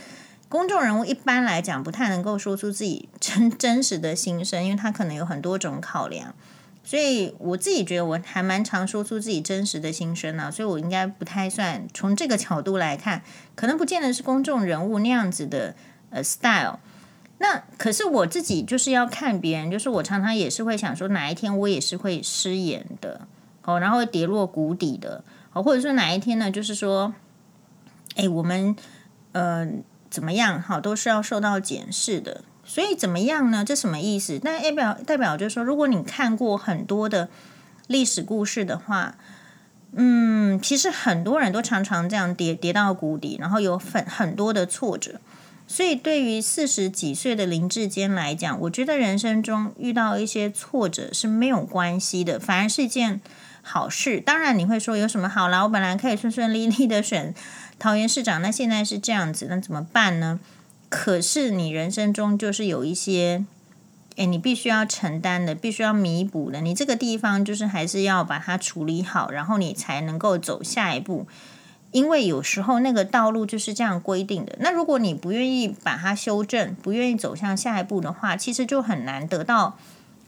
[0.48, 6.34] 公众人物一般来讲不太能够说出自己真 真实的心声，因为他可能有很多种考量，
[6.82, 13.22] 所以我自己觉得我还蛮常说出自己真实的心声呢，所以我应该不太算从这个角度来看，
[13.54, 15.74] 可能不见得是公众人物那样子的
[16.08, 16.78] 呃 style。
[17.40, 23.28] 那可是我自己就是要看别人，就是我常常也是会想说，哪一天我也是会失言的
[23.64, 27.12] 哦，然后跌落谷底的哦，或者说哪一天呢，就是说，
[28.16, 28.74] 哎，我们
[29.32, 29.68] 呃。
[30.10, 30.60] 怎么样？
[30.60, 32.42] 好，都是要受到检视的。
[32.64, 33.64] 所以怎么样呢？
[33.64, 34.38] 这什么意思？
[34.42, 37.30] 那代表代表就是说，如果你看过很多的
[37.86, 39.14] 历史故事的话，
[39.92, 45.18] 嗯，其实很多人都常常这样跌跌到谷底，然后有很很多的挫折。
[45.66, 53.22] 所以对于四十几岁的林志坚来讲，我觉得人生中遇到一些挫折是没有关系的，反而是一件
[53.62, 54.20] 好事。
[54.20, 55.62] 当然你会说有什么好啦？
[55.62, 57.34] 我本来可以顺顺利利的选。
[57.78, 60.40] 桃园市长，那现在是这样子，那怎么办呢？
[60.88, 63.44] 可是你人生中就是有一些，
[64.16, 66.60] 诶，你必须要承担的，必须要弥补的。
[66.60, 71.26] 你这个地方就是还是要把它处理好，然后你才能够走下一步。
[71.92, 74.56] 因为有时候那个道路就是这样规定的。
[74.60, 79.78] 那如果你不愿意把它修正，不愿意走向下一步的话，其实就很难得到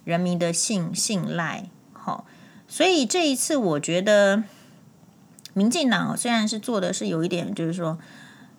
[0.05, 1.65] 人民的信信赖。
[1.93, 2.25] 好，
[2.69, 4.45] 所以这一次我觉得。
[5.53, 7.99] 民进党虽然是做的是有一点，就是说，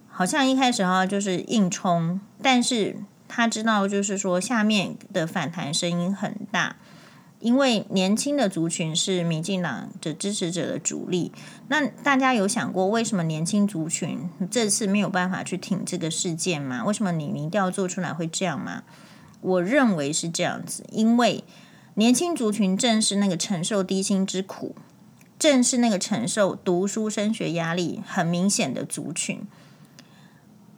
[0.10, 6.76] 好像一开始哈就是硬冲，但是他知道就是说下面的反弹声音很大，
[7.40, 11.32] 因为年轻的族群是民进党的支持者的主力。
[11.70, 16.84] 那大家有想过，为什么年轻族群这次没有办法去挺这个事件吗？
[16.86, 18.84] 为什么你民调做出来会这样吗？
[19.40, 21.44] 我认为是这样子，因为
[21.96, 24.76] 年轻族群正是那个承受低薪之苦。
[25.42, 29.42] 正是那个承受读书升学压力很明显的族群，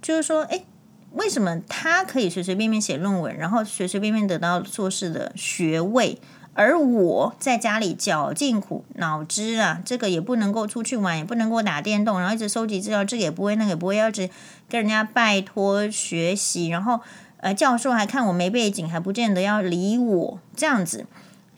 [0.02, 0.66] 就是说，诶，
[1.12, 6.18] 为什么他可以随随便便写论文，然后随随便便得到硕士的学位，
[6.54, 14.30] 而我在家里绞尽苦脑汁啊，这个也不能够出去玩，也不能够打电动，然后一直收集资料，这个也不会，那个也不会，要一直
[14.70, 17.02] 跟人家拜托学习，然后
[17.42, 21.06] 呃，教授还看我没背景，还不见得要理我这样子。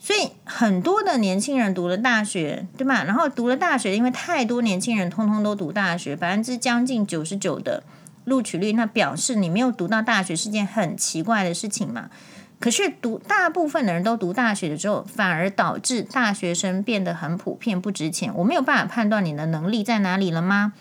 [0.06, 3.02] 所以很多的年轻人读了大学，对吧？
[3.02, 7.82] 然后读了大学，因为太多年轻人通通都读大学，百分之将近九十九的
[8.24, 12.08] 录取率，那表示你没有读到大学是件很奇怪的事情嘛。
[12.60, 18.32] 可是读大部分的人都读大学的时候，反而导致大学生变得很普遍不值钱。
[18.36, 20.72] 我没有办法判断你的能力在哪里了吗？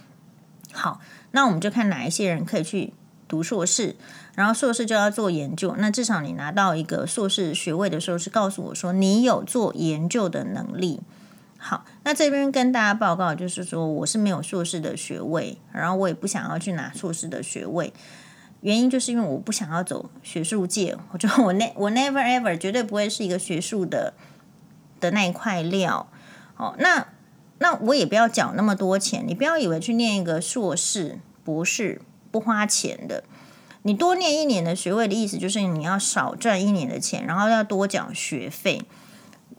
[0.72, 2.94] 好，那我们就看哪一些人可以去
[3.36, 3.96] 读硕士，
[4.34, 5.76] 然后硕士就要做研究。
[5.78, 11.02] 那至少你拿到一个硕士学位的时候，是告诉我说你有做研究的能力。
[11.58, 17.92] 好，那这边跟大家报告就是说，我是没有硕士的学位，然后我也不想要去拿硕士的学位。
[18.62, 24.14] 原因就是因为我不想要走学术界，我觉得我那我 never ever 绝对不会是一个学术的
[25.02, 26.08] 的那一块料。
[26.56, 27.06] 哦，那
[27.60, 32.02] 那我也不要缴那么多钱，你不要以为去念一个硕士、博士
[32.36, 33.24] 不花钱的。
[33.84, 38.82] 你多念一年的学位的意思就是你要少赚一年的钱，然后要多缴学费。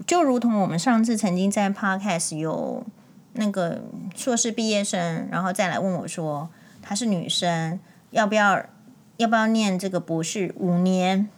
[0.07, 2.85] 就如同我们上次曾经在 podcast 有
[3.33, 3.81] 那个
[4.15, 6.51] 硕士毕业生，然后再来问我说
[6.83, 8.67] 她是女生，要不要？
[9.17, 11.31] 要不要念这个博士五年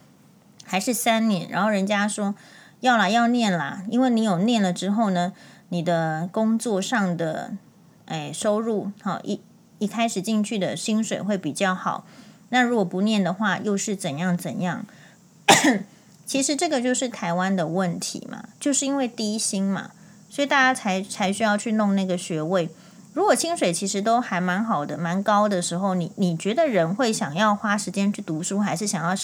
[0.65, 1.49] 还是三年？
[1.49, 2.35] 然后人家说
[2.81, 5.31] 要啦，要念啦，因为你有念了之后呢，
[5.69, 7.53] 你的工作上的
[8.03, 9.39] 哎收入好一
[9.79, 12.05] 一开始进去的薪水会比较好。
[12.49, 14.85] 那如果不念的话，又是怎样怎样？
[16.25, 19.91] 其实这个就是台湾的问题嘛，就是因为低薪嘛，
[20.29, 22.69] 所以大家才才需要去弄那个学位。
[23.13, 29.15] 如果薪水其实都还蛮好的，蛮高的时候，你你觉得人会想要花时间去读书，还是想要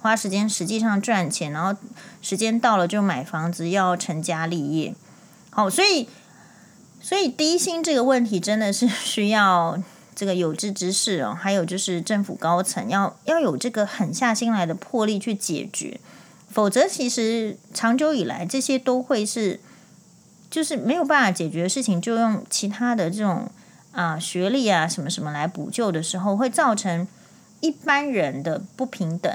[0.00, 1.78] 花时间实际上赚钱，然后
[2.20, 4.94] 时间到了就买房子，要成家立业？
[5.48, 6.08] 好，所以
[7.00, 9.82] 所以低薪这个问题真的是需要
[10.14, 16.00] 这个有志之士哦，还有就是政府高层要要有这个狠下心来的魄力去解决，
[16.50, 19.60] 否则其实长久以来这些都会是。
[20.50, 23.48] 就是没有办法解决的事情，就用其他的这种
[23.92, 27.06] 啊学历啊什么什么来补救的时候，会造成
[27.60, 29.32] 一般人的不平等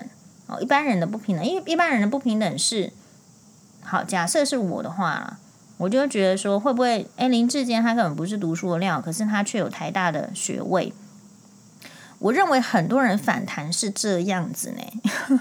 [0.47, 0.59] 哦。
[0.59, 2.91] 一般人的不平等，因为一般人的不平等是
[3.81, 4.03] 好。
[4.03, 5.39] 假设是我的话，
[5.77, 10.93] 我就觉得说，会不会哎林志坚他根本不是读书的料，可是他却有台大的学位？
[12.19, 15.37] 我认为很多人反弹是这样子呢。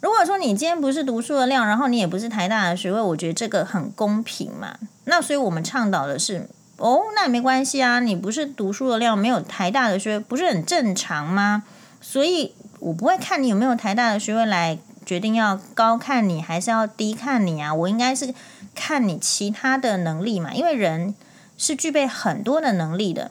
[0.00, 4.76] 如果说你今天不是读书的料，然后你也不是台大的学位，我觉得这个很公平嘛。
[5.04, 11.62] 那所以我们倡导的是，哦，那也没关系啊，你不是读书的料，没有台大的学位，不是很正常吗？
[12.00, 17.72] 所以我不会看你有没有台大的学位来决定要高看你还是要低看你啊。
[17.72, 18.34] 我应该是
[18.74, 21.14] 看你其他的能力嘛，因为人
[21.56, 23.30] 是具备很多的能力的。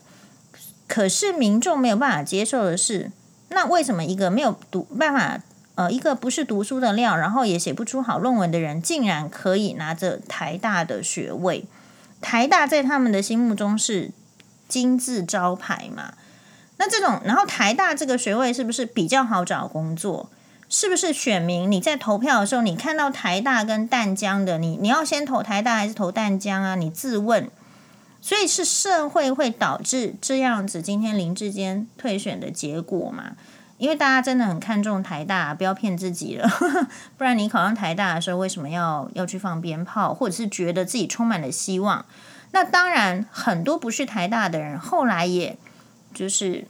[0.88, 3.12] 可是民众没有办法接受的是，
[3.50, 5.40] 那为什么一个没有读办法？
[5.76, 11.66] 呃，一个不是读书的料，然后也写不出好论文的人，竟然可以拿着台大的学位。
[12.20, 14.10] 台大在他们的心目中是
[14.68, 16.16] 金字招牌嘛？
[16.78, 20.32] 那这种，然后台大这个学位是不是比较好找工作？
[20.70, 26.76] 是不是选民你在投票的时候，你看到台大跟淡江的，你你要先投台大还是投淡江啊？
[26.76, 27.50] 你自问。
[28.20, 33.34] 所以是社会会导致这样子，今天林志坚退选的结果嘛？
[33.78, 36.50] 因为大家真的很看重台大，不要骗自己了，
[37.16, 42.04] 不然你考上台大的时候，为什么要要去放鞭炮，或者是觉得自己充满了希望？
[42.52, 45.56] 那当然，很多不是台大的人，后来也
[46.12, 46.66] 就是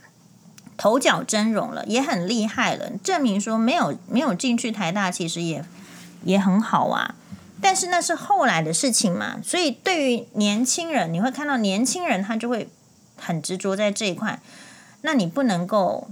[0.77, 5.65] 头角峥嵘了，也很厉害了，证明说没有没有进去台大，其实也
[6.23, 7.15] 也很好啊。
[7.59, 12.69] 但是那是后来的事情嘛，所以对于年轻人，你会看到年轻人他就会
[13.17, 14.39] 很执着在这一块，
[15.01, 16.07] 那你不能够。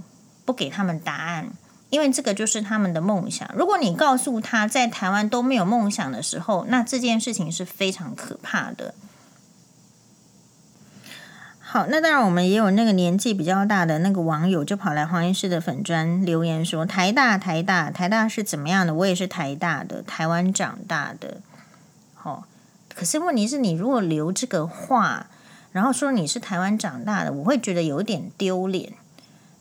[0.46, 1.48] 不给他们答案，
[1.90, 3.50] 因为这个就是他们的梦想。
[3.52, 8.94] 如果你告诉他在台湾都没有梦想的时候，那这件事情是非常可怕的。
[11.76, 18.94] 好，那当然我们也有那个年纪比较大的那个网友，就跑来黄医师的粉砖留言说：“台大，台大，台大是怎么样的？
[18.94, 21.42] 我也是台大的，台湾长大的。”
[22.16, 22.46] 好，
[22.94, 25.26] 可是问题是你如果留这个话，
[25.72, 28.94] 然后说你是台湾长大的，我会觉得有点丢脸。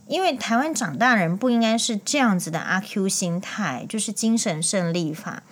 [0.08, 5.44] 因为台湾长大人不应该是这样子的阿 Q 心态，就是精神胜利法。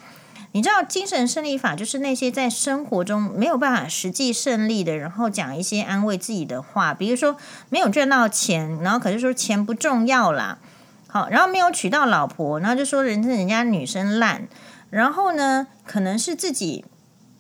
[0.54, 7.36] 你知道精神胜利法就是那些在生活中没有办法实际胜利的，然后讲一些安慰自己的话，比如说
[7.70, 10.60] 没有赚到钱，然后可是说钱不重要啦，
[11.08, 14.48] 好，然后没有娶到老婆，然后就说人家人家女生烂，
[14.92, 16.86] 然后呢，可能是自己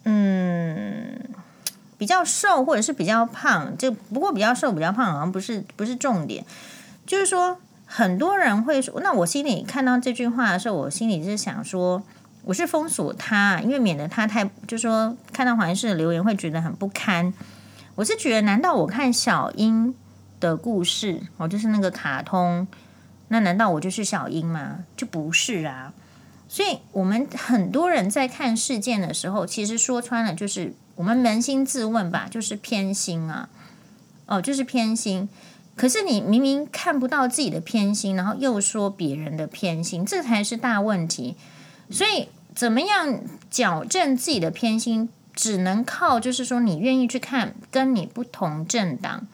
[0.05, 1.19] 嗯
[1.99, 6.43] 比较瘦或者是比较胖，就不过比较瘦比较胖好像不是不是重点。
[7.05, 12.01] 就是说，很多人会说，那我心里看到这句话的时候，我心里是想说，
[12.43, 17.33] 我是封锁他，因为免得他太就说看到黄医师的留言会觉得很不堪。
[17.95, 19.95] 我是觉得，难道我看小英
[20.39, 22.67] 的故事，哦，就是那个卡通，
[23.29, 24.79] 那难道我就是小英吗？
[24.97, 25.93] 就不是啊。
[26.49, 33.47] 所以，我们很多人在看事件的时候，其实说穿了就是我们扪心自问吧，就是偏心啊，
[34.25, 35.29] 哦，就是偏心。
[35.75, 41.35] 可是你明明看不到自己的偏心，然后又说别人的偏心，这才是大问题。
[41.93, 43.21] 所以，怎么样
[43.51, 49.27] 矫正自己的偏心，只能靠就是说，你愿意去看跟你不同政党、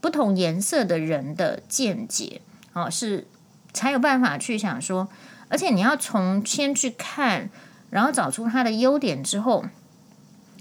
[0.00, 2.40] 不同颜色的人的见解，
[2.72, 3.26] 哦，是
[3.72, 5.08] 才有办法去想说，
[5.48, 7.50] 而且你要从先去看，
[7.90, 9.64] 然后找出他的优点之后，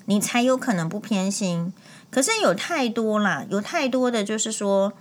[0.06, 1.72] 你才有可能不偏心。
[2.10, 4.94] 可是有太多啦，有太多的就是说，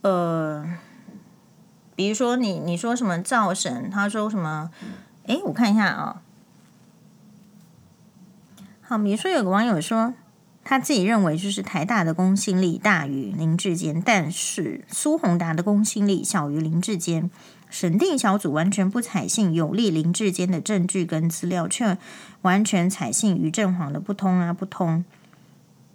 [0.00, 0.64] 呃，
[1.94, 4.70] 比如说你你说什么造神，他说什么？
[5.26, 6.22] 哎，我看一下啊、
[8.82, 10.14] 好，比如说有个网友说，
[10.64, 17.30] 他自己认为就是台大的公信力大于林志坚，但是苏宏达的公信力小于林志坚。
[17.70, 21.96] 审定小组完全不采信有利林志坚的证据跟资料，却
[22.42, 25.02] 完全采信于正煌的不通啊不通。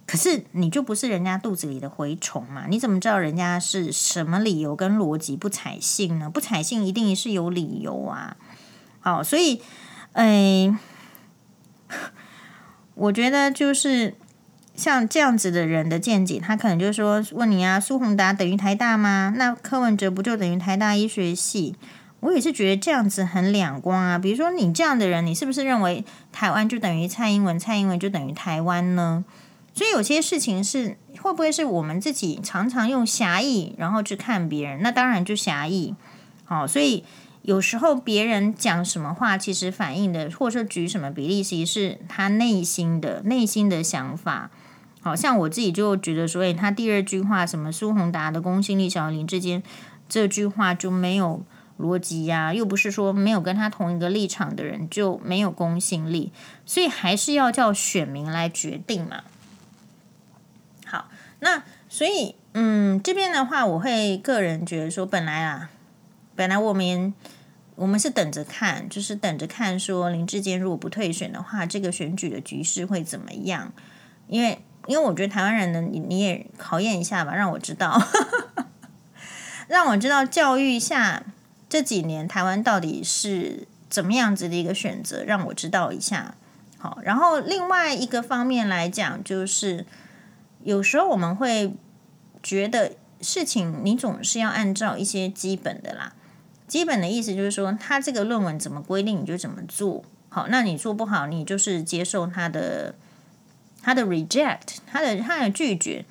[0.04, 2.66] 可是你就不是人家肚子里的蛔虫嘛？
[2.68, 6.28] 你怎么知道人家是什么理由跟逻辑不采信呢？
[6.28, 8.36] 不采信一定是有理由啊。
[9.08, 9.62] 好，所以，
[10.12, 10.70] 哎，
[12.94, 14.14] 我觉得就是
[14.74, 19.32] 像这样子的人的见解，他可能就是说，问你啊，苏宏达等于台大吗？
[19.34, 21.74] 那柯文哲不就等于台大医学系？
[22.20, 24.18] 我也是觉得这样子很两光啊。
[24.18, 29.24] 比如说你这样的人，你是不是认为台湾就等于蔡英文，蔡英文就等于台湾呢？
[29.72, 34.82] 所以有些事情是会不会是我们自己常常用狭义，然后去看别人？
[34.82, 35.94] 那当然就狭义。
[36.44, 37.04] 好，所以。
[37.42, 44.50] 有时候别人讲什么话，其实反映的，或者说举什么比例，其实是他内心的内心的想法。
[45.00, 49.62] 好像我自己就觉得说，诶，他第二句话什么苏宏达的公信力小于林之间，
[50.08, 51.42] 这句话就没有
[51.78, 56.32] 逻辑呀，又不是说没有跟他同一个立场的人就没有公信力，
[56.66, 59.22] 所以还是要叫选民来决定嘛。
[60.84, 61.08] 好，
[61.40, 65.70] 那所以嗯，这边的话，我会个人觉得说，本来啊，
[66.38, 67.12] 本来我们。
[67.74, 73.72] 我们是等着看，就是等着看，说林志坚如果不退选的话，这个选举的局势会怎么样？
[74.26, 78.02] 因为，因为我觉得台湾人呢，你你也考验一下吧，让我知道，
[79.68, 81.22] 让我知道教育一下
[81.68, 86.34] 这几年台湾到底是怎么样子的一个选择，让我知道一下。
[86.78, 89.86] 好，然后另外一个方面来讲，就是
[90.64, 91.72] 有时候我们会
[92.42, 96.14] 觉得事情你总是要按照一些基本的啦。
[96.68, 100.46] 基本的意思就是说，他这个论文怎么规定你就怎么做好。
[100.48, 102.94] 那你做不好，你就是接受他的
[103.80, 106.04] 他的 reject，他的他的拒绝，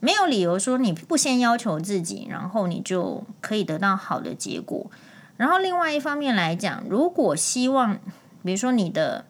[0.00, 4.90] 没有理由说你不先要求自己，然后你就可以得到好的结果。
[5.36, 7.98] 然后另外一方面来讲，如果希望，
[8.42, 9.26] 比如说你的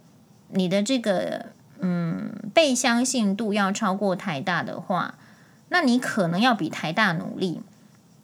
[0.50, 1.46] 你的这个
[1.80, 5.16] 嗯被相信度要超过台大的话，
[5.70, 7.60] 那你可能要比台大努力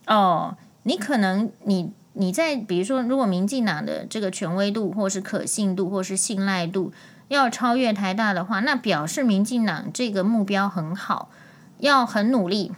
[0.07, 0.57] 哦。
[0.85, 1.93] 你可能你。
[2.15, 6.93] 你在比如说，如果民进党的这个权威度，或是可信度，或是信赖度
[7.29, 11.31] 要超越台大的话，那表示民进党这个目标很好，
[11.79, 12.73] 要很努力，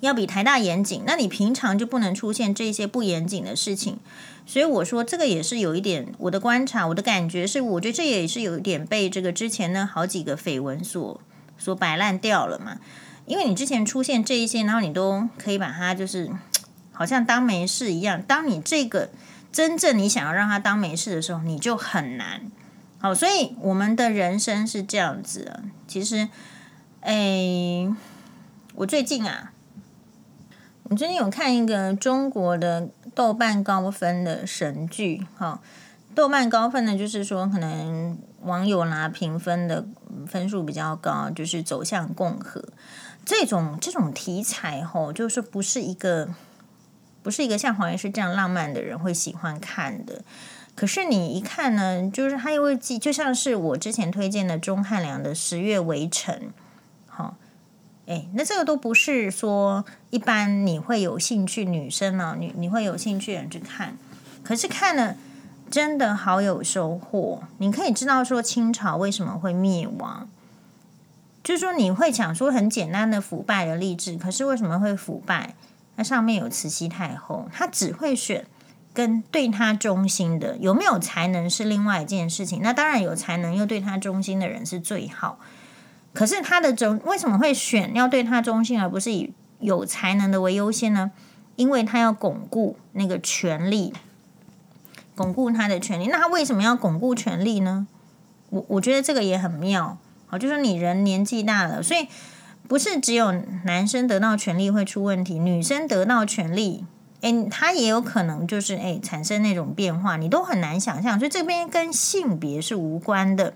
[0.00, 1.02] 要比台大严谨。
[1.06, 3.98] 那你平常就不能出现这些不严谨的事情。
[4.46, 11.20] 所以我说这个也是有一点我的观察，我的感觉是，我觉得这也是有一点被这个之前的好几个绯闻所
[11.58, 12.78] 所摆烂掉了嘛。
[13.26, 16.30] 因为你之前出现这一些，然后你都可以把它就是。
[16.98, 18.20] 好像当没事一样。
[18.20, 19.10] 当你这个
[19.52, 22.50] 真正你想要让他当没事的时候，你就很难。
[22.98, 25.62] 好，所以我们的人生是这样子的。
[25.86, 26.28] 其实，
[27.02, 27.88] 诶，
[28.74, 29.52] 我最近啊，
[30.82, 35.24] 我最近有看一个中国的豆瓣高分的神剧。
[35.36, 35.60] 哈，
[36.16, 39.86] 豆瓣高分呢，就是说可能网友拿评分的
[40.26, 42.64] 分数比较高，就是走向共和
[43.24, 44.82] 这种这种题材。
[44.82, 46.30] 吼，就是不是一个。
[47.28, 50.22] 不是一个像黄医师这样浪漫的人会喜欢看的，
[50.74, 56.34] 可是你一看呢，就是他又会记，就像是我之前推荐的钟汉良的《十月围城》。
[57.06, 57.36] 好，
[58.06, 63.98] 哎，那这个都不是说一般你会有兴趣女生呢、啊，你你会有兴趣的人去看，
[64.42, 65.14] 可是看了
[65.70, 67.42] 真的好有收获。
[67.58, 70.26] 你可以知道说清朝为什么会灭亡，
[71.44, 75.54] 就是说你会讲说很简单的腐败的励志，可是为什么会腐败？
[75.98, 78.46] 那上面有慈禧太后，她只会选
[78.94, 82.60] 跟对他忠心的，有没有才能是另外一件事情。
[82.62, 85.40] 那当然有才能又对他忠心的人是最好。
[86.14, 91.10] 可是他的忠为什么会选要对他忠心，而不是以有才能的为优先呢？
[91.56, 93.92] 因为他要巩固那个权力，
[95.16, 96.06] 巩固他的权力。
[96.06, 97.88] 那他为什么要巩固权力呢？
[98.50, 99.98] 我我觉得这个也很妙。
[100.28, 102.06] 好，就是你人年纪大了，所以
[102.68, 103.32] 不是只有
[103.64, 106.84] 男生得到权力会出问题，女生得到权力。
[107.22, 111.18] 诶，他也有可能就是诶产生那种变化，你都很难想象。
[111.18, 113.54] 所以这边跟性别是无关的，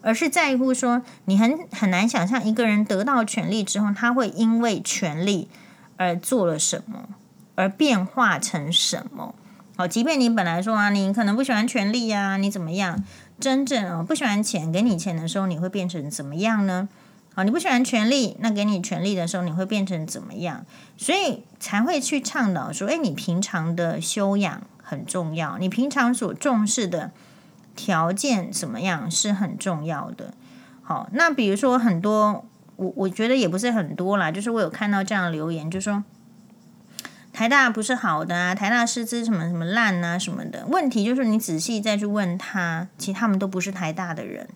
[0.00, 5.48] 而是在乎说你很很难想象一个人得到权力之后，他会因为权力
[5.96, 7.08] 而做了什么，
[7.56, 9.34] 而变化成什么。
[9.76, 13.04] 好，即便你本来说啊，你可能不喜欢权力呀，你怎么样？
[13.38, 16.88] 真正啊不喜欢钱，给你钱的时候，你会变成怎么样呢？
[17.36, 20.64] 好，你不喜欢权力，那给你权力的时候，你会变成怎么样？
[20.96, 27.10] 所以才会去倡导说，诶，你平常的修养很重要，你平常所重视的
[27.76, 30.32] 条件怎么样是很重要的。
[30.82, 36.02] 好，那比如说很多，我我觉得也不是很多啦，就是我有看到这样留言，就说
[37.34, 40.64] 台大不是好的啊，台大师资什么什么烂啊什么的。
[40.68, 44.48] 问题就是你仔细再去问他，其实他们都不是台大的人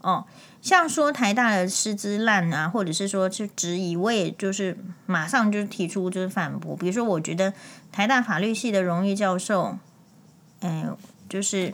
[0.00, 0.24] 哦。
[0.62, 4.76] 像说台大的师资烂啊，或者是说去质疑，我也就是
[5.06, 6.76] 马上就提出就是反驳。
[6.76, 7.54] 比如说，我觉得
[7.90, 9.78] 台大法律系的荣誉教授，
[10.60, 10.98] 嗯、呃，
[11.30, 11.72] 就是，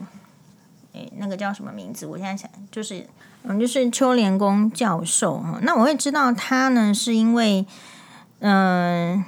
[0.93, 2.07] 诶，那个叫什么名字？
[2.07, 3.09] 我现在想，就是，
[3.43, 5.45] 嗯，就是邱连功教授。
[5.63, 7.67] 那我会知道他呢，是因为，
[8.39, 9.25] 嗯、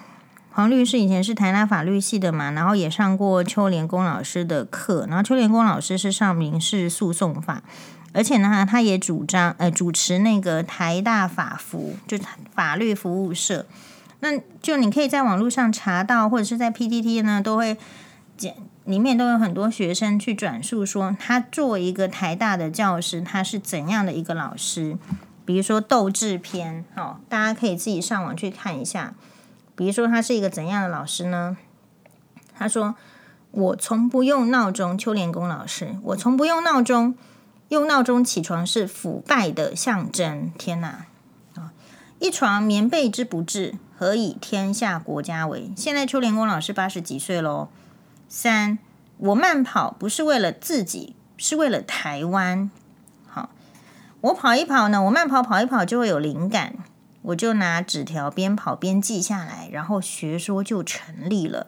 [0.52, 7.64] 黄律师以前是台大法律系的嘛，然后也上过邱连功老师的课，然后邱连功老师是上民事诉讼法。
[8.12, 12.18] 而且呢，他也主张呃主持那个台大法服，就
[12.54, 13.66] 法律服务社。
[14.20, 17.76] 那就你可以在网络上查到，或者是在 PTT 呢，都会
[18.36, 24.96] 简里面都有很多学生去转述说，他作为一个台大的教师，他是怎样的一个老师。
[25.44, 29.14] 比如说斗智篇，哦，大家可以自己上网去看一下。
[29.76, 31.56] 比如说他是一个怎样的老师呢？
[32.58, 32.96] 他说
[33.52, 37.14] ：“我从不用闹钟。”邱连功老师，我从不用闹钟。
[37.68, 40.50] 用闹钟起床是腐败的象征。
[40.56, 41.06] 天哪！
[41.54, 41.72] 啊，
[42.18, 45.70] 一床棉被之不治，何以天下国家为？
[45.76, 47.68] 现在邱连功老师八十几岁喽。
[48.28, 48.78] 三，
[49.18, 52.70] 我慢跑不是为了自己，是为了台湾。
[53.26, 53.50] 好，
[54.22, 56.74] 我跑一跑呢，我慢跑跑一跑就会有灵感，
[57.20, 61.66] 我就拿纸条边跑边记下来，然后学说就成立了。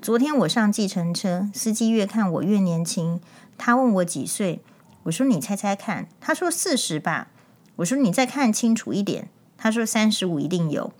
[0.00, 3.20] 昨天我上计程车，司机越看我越年轻。
[3.62, 4.62] 他问我几岁，
[5.02, 7.28] 我说你猜猜看，他说四十吧，
[7.76, 10.94] 我说你再看清楚一点，他说三十五一定有。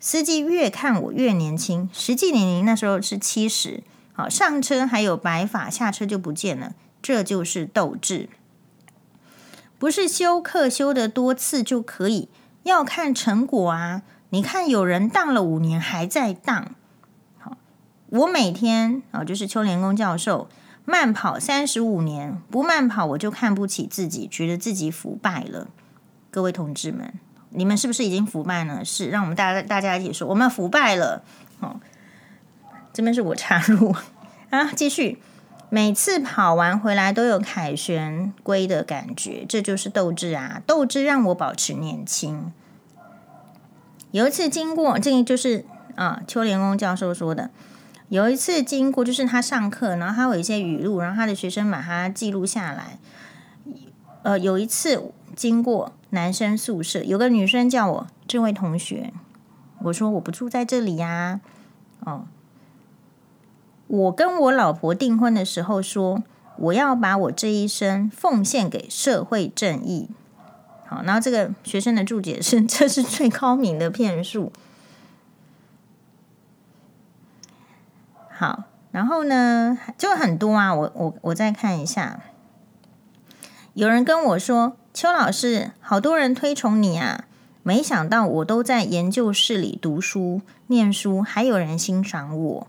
[0.00, 3.82] 司机越看我越年轻，实际年龄那时候是七十。
[4.14, 8.30] 好，上车还有白发，下车就不见了，这就是斗志。
[9.78, 12.30] 不是修课修的多次就可以，
[12.62, 14.02] 要看成果啊！
[14.30, 16.70] 你看有人当了五年还在当。
[17.38, 17.58] 好，
[18.08, 20.48] 我每天啊，就是邱连功教授。
[20.86, 25.66] 慢跑三十五年，不慢跑我就看不起自己，觉得自己腐败了。
[26.30, 27.12] 各位同志们，
[27.50, 28.84] 你们是不是已经腐败了？
[28.84, 31.22] 是，让我们大家大家一起说，我们腐败了。
[31.58, 31.80] 哦，
[32.92, 33.94] 这边是我插入
[34.50, 35.18] 啊，继续。
[35.68, 40.62] 每次跑完回来都有凯旋归的感觉，这就是斗志啊！
[40.64, 42.52] 斗志让我保持年轻。
[44.12, 45.64] 有一次经过，这个就是
[45.96, 47.50] 啊，邱连功教授说的。
[48.08, 52.98] 有一次经过，就是他上课，然后他有一些语录，然后他的学生把它记录下来。
[54.22, 59.12] 呃，有一次经过男生宿舍，有个女生叫我这位同学，
[59.82, 61.40] 我说我不住在这里呀。
[62.00, 62.26] 哦，
[63.88, 66.22] 我跟我老婆订婚的时候说，
[66.58, 70.08] 我要把我这一生奉献给社会正义。
[70.86, 74.52] 好，然后这个学生的注解是：这是最高明的骗术。
[78.38, 80.74] 好，然后呢，就很多啊。
[80.74, 82.20] 我我我再看一下，
[83.72, 87.24] 有人跟我说：“邱老师，好多人推崇你啊！”
[87.64, 92.66] 没想到我都在研究室里读书、念书，还有人欣赏我。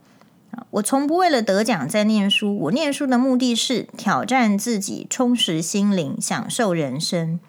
[0.72, 7.42] 我从不为了得奖在念书，我念书的目的是挑战自己，充实心灵，享受人生。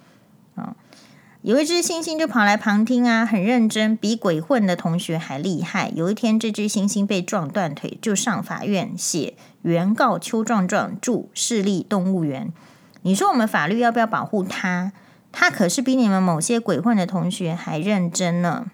[1.48, 5.90] 有一只猩猩就跑来旁听啊，很认真，比鬼混的同学还厉害。
[5.94, 9.32] 有一天，这只猩猩被撞断腿，就上法院写
[9.62, 12.52] 原告邱壮壮住市立动物园。
[13.00, 14.92] 你说我们法律要不要保护他？
[15.32, 18.66] 他可是比你们某些鬼混的同学还认真呢。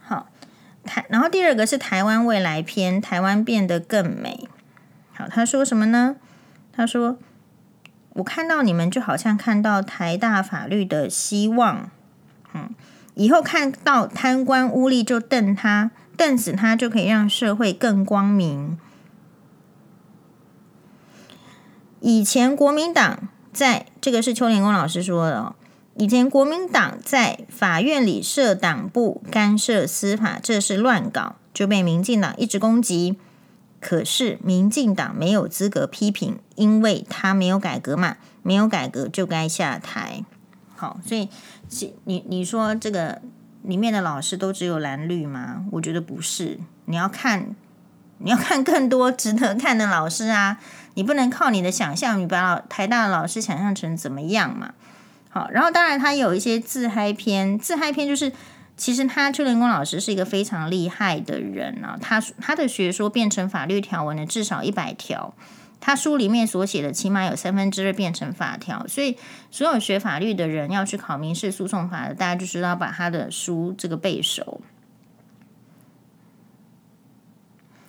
[0.00, 0.28] 好，
[0.84, 4.48] 台，然后第二个是台湾未来篇，台湾变得更美。
[5.12, 6.14] 好，他说什么呢？
[6.72, 7.18] 他说
[8.16, 11.90] ：“我看到你们，就好像看到台大法律的希望。
[12.54, 12.70] 嗯，
[13.14, 18.78] 以后看到贪官污吏就瞪他，瞪死他，就可以让社会更光明。
[22.00, 25.54] 以前国民党在这个是邱连功老师说的哦。”
[25.98, 33.16] 以前国民党在法院里设党部干涉司法，这是乱搞，就被民进党一直攻击。
[33.80, 40.24] 可是民进党没有资格批评，因为他没有改革嘛，没有改革就该下台。
[40.74, 41.28] 好，所以
[42.04, 43.22] 你你说这个
[43.62, 45.64] 里面的老师都只有蓝绿吗？
[45.72, 47.54] 我觉得不是，你要看
[48.18, 50.58] 你要看更多值得看的老师啊，
[50.94, 54.74] 你不能靠你的想象，你把老台大的老师想象成怎么样嘛？
[55.30, 58.32] 好，然后当然他有一些自嗨片，自嗨片就是
[58.76, 65.34] 其实他秋莲功老师是一个非常厉害的人啊，他他的学说变成法律条文的至少一百条，
[65.86, 69.16] 他书里面所写的起码有三分之二变成法条，所以
[69.52, 74.60] 所有学法律的人要去考民事诉讼法的，大家就知道把他的书这个背熟。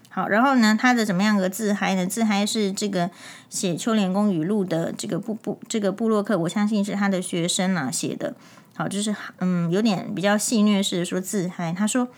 [0.10, 2.06] 好，然后呢，他的怎么样个自嗨呢？
[2.06, 3.10] 自嗨是这个
[3.50, 8.36] 写秋莲功语录的这个部部这个部落客，我相信是他的学生啊写的。
[8.76, 11.74] 好，就是嗯，有点比较戏谑式的说自嗨。
[11.74, 12.10] 他说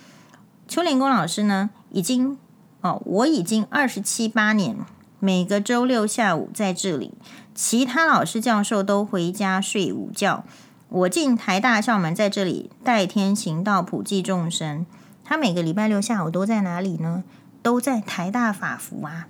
[0.67, 2.37] 秋莲功老师呢，已经
[2.81, 4.75] 哦，我已经二十七八年，
[5.19, 7.13] 每个周六下午在这里，
[7.53, 10.45] 其他老师教授都回家睡午觉，
[10.87, 14.85] 我进台大校门在这里代天行道，普济众生。
[15.23, 17.23] 他每个礼拜六下午都在哪里呢？
[17.61, 19.27] 都在台大法服啊，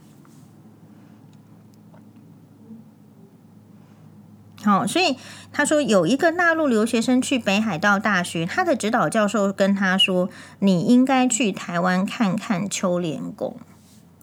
[4.64, 5.18] 好，所以
[5.52, 10.30] 他说有一个大陆留学生去北海道大学，他的指导教授跟他说
[10.60, 13.58] ：“你应该去台湾看看秋莲宫。”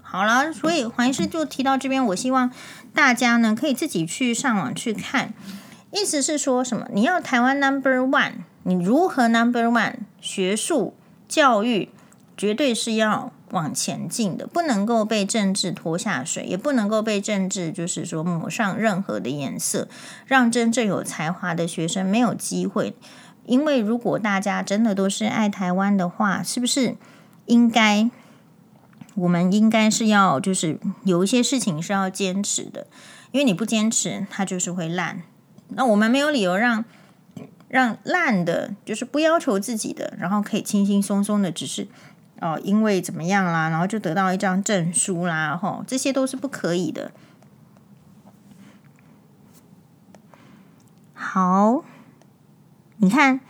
[0.08, 2.50] 好了，所以黄医师就提到这边，我希望
[2.94, 5.34] 大家呢可以自己去上网去看，
[5.90, 6.86] 意思是说什么？
[6.92, 8.32] 你要台湾 number one，
[8.62, 9.94] 你如何 number one？
[10.20, 10.94] 学术
[11.28, 11.90] 教育
[12.36, 13.32] 绝对是要。
[13.52, 19.86] 往前进的，不能够被政治拖下水，也不能够被政治就是说抹上任何的颜色，
[20.26, 22.96] 让真正有才华的学生没有机会。
[23.44, 26.96] 因为如果大家真的都是爱台湾的话，是不是
[27.46, 28.10] 应该
[29.16, 32.86] 我们应该是要就是有一些事情是要坚持的，
[33.32, 35.22] 因为你不坚持，它就是会烂。
[35.70, 36.84] 那我们没有理由让
[37.68, 41.88] 让烂的，就是不要求自己的，然后可以轻轻松松的，只是。
[42.38, 47.10] 哦，因为怎么样啦，然后就得到一张证书啦，吼，这些都是不可以的。
[51.14, 51.82] 好，
[52.98, 53.40] 你看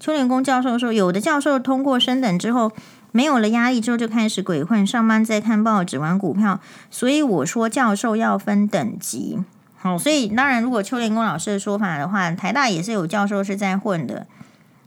[0.00, 2.72] 秋莲功教授说，有的教授通过升等之后，
[3.16, 6.60] 没有了压力之后就开始鬼混，上班再看报纸玩股票。
[6.90, 9.38] 所以我说教授要分等级。
[9.78, 14.26] 好，所以当然，如果邱连功老师的说法的话，台大也是有教授是在混的。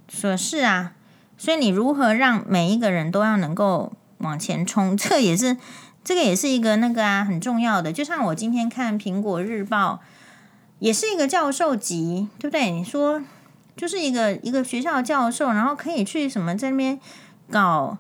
[0.07, 0.91] 说是啊。
[1.39, 4.95] 所以你如何让每一个人都要能够往前冲？
[4.95, 5.57] 这也是
[6.03, 7.91] 这个也是一个那个啊很重要的。
[7.91, 10.01] 就像我今天看《苹果日报》，
[10.77, 12.69] 也是一个教授级，对不对？
[12.69, 13.21] 你说
[13.77, 16.99] 就是一个一个学校教授，然后可以去什么在那边
[17.49, 17.97] 搞，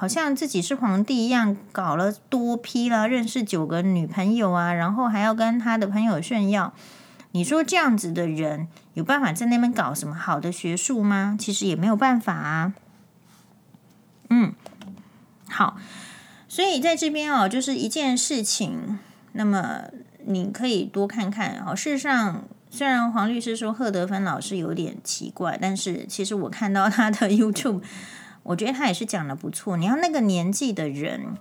[0.00, 6.72] 好像自己是皇帝一样，搞了多批了，认识九个女朋友啊，然后还要跟他的朋友炫耀。
[7.32, 11.36] 你说这样子的人有办法在那边搞什么好的学术吗？
[11.38, 12.72] 其实也没有办法啊。
[14.30, 14.54] 嗯，
[15.50, 15.76] 好，
[16.48, 18.98] 所以在这边哦，就是一件事情。
[19.32, 19.82] 那么
[20.24, 21.76] 你可以多看看哦。
[21.76, 27.82] 事实上，虽然黄律师说贺德芬老师有点奇怪，但是其实我看到他的 YouTube，
[28.42, 29.76] 我觉得他也是讲的不错。
[29.76, 31.36] 你要那个年纪的人。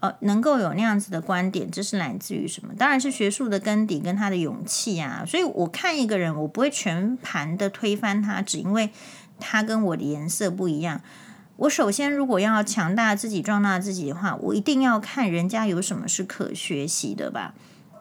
[0.00, 2.74] 呃，能够有那样子的观点，这是来自于什么？
[2.76, 5.24] 当然是学术的根底跟他的勇气啊。
[5.26, 8.90] 所以我看一个人，我不会全盘的推翻他，只因为
[9.40, 11.00] 他跟我的颜色不一样。
[11.56, 17.54] 我首先如果要强大自己、壮大自己的话，我一定要看人家有什么是可学习的吧。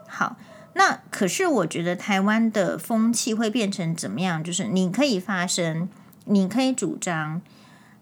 [0.05, 0.35] 好，
[0.73, 4.43] 那可是我觉得台湾的风气会变成怎么样？
[4.43, 5.87] 就是你可以发声，
[6.25, 7.41] 你可以主张，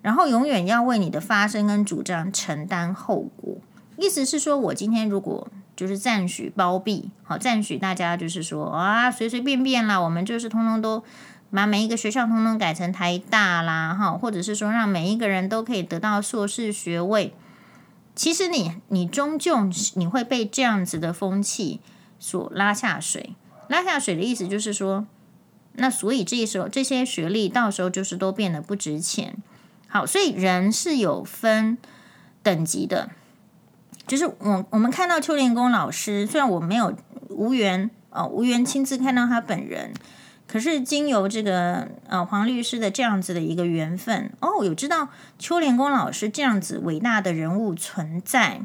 [0.01, 3.57] 然后永远要为你的发声跟主张承担后果。
[3.97, 11.03] 意思是说，我今天如果就是赞许包庇，好赞许大家就是说啊，随随便便啦，我们就是通通都
[11.51, 17.33] 把每一个学校通通改成台大啦，哈，或者是说让每一个人都可以得到硕士学位。
[18.15, 19.57] 其实你你终究
[19.95, 21.79] 你会被这样子的风气
[22.19, 23.35] 所拉下水，
[23.67, 25.05] 拉下水的意思就是说，
[25.73, 29.37] 那所以这时候这些学历到时候就是都变得不值钱。
[29.93, 31.77] 好，所以人是有分
[32.41, 33.09] 等级的。
[34.07, 36.95] 就是我我们看到邱连功老师，虽然我没有
[37.27, 39.93] 无缘哦无缘亲自看到他本人，
[40.47, 48.61] 可是经由这个呃黄律师的这样子的一个缘分哦，有知道邱连功老师这样子伟大的人物存在，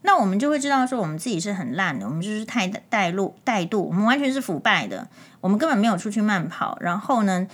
[0.00, 5.06] 那我们就会知道说我们自己是很烂的，我们就是太带路带度，我们完全是腐败的，
[5.42, 7.46] 我们根本没有出去慢跑，然后呢，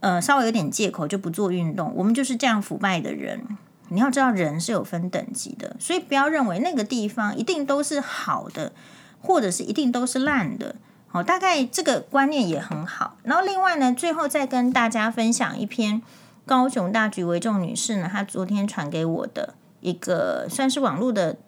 [0.00, 3.44] 呃稍微有点借口就不做运动，我们就是这样腐败的人。
[3.90, 8.72] 你要知道，人是有分等级的，所以不要认为那个地方一定都是好的，
[9.20, 10.76] 或者是一定都是烂的。
[11.06, 13.16] 好，大概这个观念也很好。
[13.22, 16.02] 然后另外呢，最后再跟大家分享一篇
[16.44, 21.38] 高雄大局为重女士呢，她昨天传给我的一个算是网络的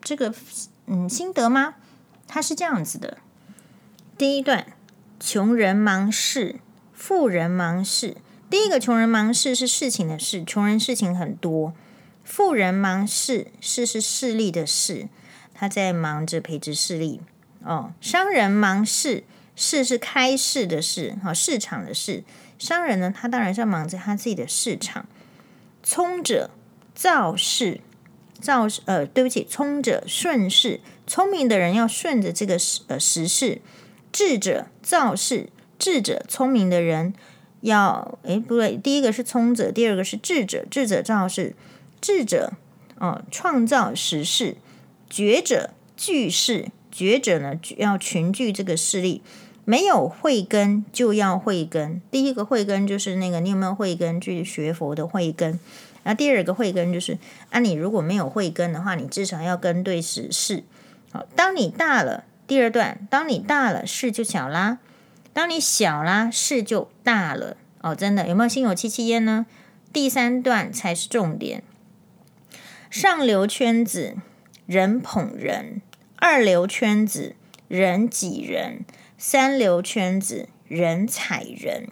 [0.00, 0.32] 这个
[0.86, 1.74] 嗯心得吗？
[2.26, 3.18] 她是这样子的：
[4.16, 4.66] 第一段，
[5.20, 6.56] 穷人忙事，
[7.04, 8.16] 富人忙事。
[8.48, 11.74] 第一个，穷人忙事是事情的事，穷人事情很多。
[12.22, 15.08] 富人忙事，事是势力的事，
[15.52, 17.20] 他在忙着培植势力。
[17.64, 19.24] 哦，商人忙事，
[19.56, 22.22] 事是开市的事，好、哦、市场的事。
[22.56, 25.04] 商人呢，他当然是要忙着他自己的市场。
[25.82, 26.50] 聪者
[26.94, 27.80] 造势，
[28.40, 30.78] 造呃，对不起，聪者顺势，
[31.08, 33.60] 聪明的人要顺着这个时呃时势。
[34.12, 35.48] 智者造势，
[35.82, 37.12] 智者聪明的人
[37.62, 41.56] 要诶不对，第一个是聪者，第二个是智者，智者造事。
[42.00, 42.52] 智者，
[43.00, 44.54] 哦，创造时势；
[45.10, 49.22] 觉者聚势，觉者呢要群聚这个势力。
[49.64, 52.00] 没有慧根就要慧根。
[52.12, 55.58] 第一个慧根就是那个你有没有慧根去学佛的慧根？
[56.04, 57.18] 那第二个慧根就是
[57.50, 60.62] 啊，你如果没有慧根的话，你至少要跟对时势。
[61.10, 64.78] 好，当你大了，第二段，当你大了，势就小啦；
[65.32, 67.56] 当你小啦，事就大了。
[67.80, 69.46] 哦，真的有没有心有戚戚焉呢？
[69.92, 71.62] 第三段才是重点。
[72.90, 74.16] 上流圈子
[74.66, 75.82] 人捧人，
[76.16, 77.34] 二流圈子
[77.68, 78.84] 人挤人，
[79.16, 81.88] 三流圈子人踩人。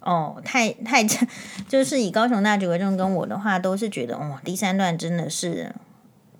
[0.00, 1.04] 哦，太太
[1.68, 5.74] 就是以高雄大橘为重，跟我的话都是觉得，哦，第三段真的是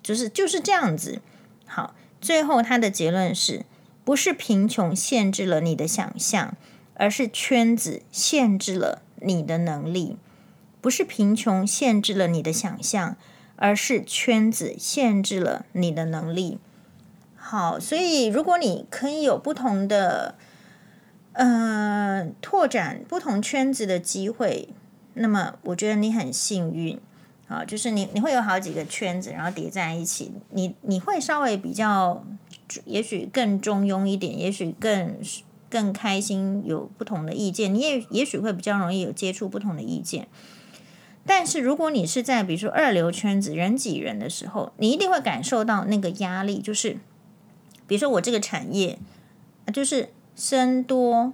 [0.02, 1.20] 就是就是这样子。
[1.66, 3.64] 好，最后他的结论是
[4.04, 6.54] 不是贫穷限制了你的想象，
[6.94, 10.16] 而是圈子限制了你的能力。
[10.80, 13.16] 不是贫穷限制了你的想象。
[13.56, 16.58] 而是圈子限制了你的能力。
[17.36, 20.34] 好，所以如果你可以有不同的，
[21.34, 24.70] 呃，拓展不同圈子的机会，
[25.14, 27.00] 那么我觉得你很幸运。
[27.46, 32.24] 啊，就是你你会有好几个圈子，然后叠在一起，你你会稍微比较，
[32.84, 35.16] 也许更中庸一点，也许更
[35.70, 40.28] 更开心，有不同的意见，你也也许会比较容易有接触不同的意见。
[41.26, 46.98] 但是如果你是在比如说二流圈子人挤人的时候，你一定会感受到那个压力，就是
[47.86, 48.98] 比如说我这个产业
[49.72, 51.32] 就是僧多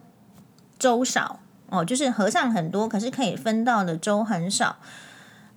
[0.79, 4.77] 粥少哦，就是和尚很多，可是可以分到的粥很少。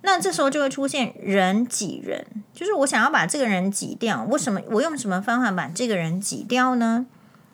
[0.06, 7.06] 那这时候就会出现人挤人，就是我想要把这个人挤掉，为什么我用什么方法把这个人挤掉呢？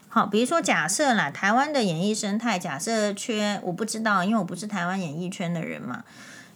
[0.09, 6.03] 好，比如说假设啦，台湾的演艺生态假设缺，我不知道，因为我不是台湾演艺圈的人嘛。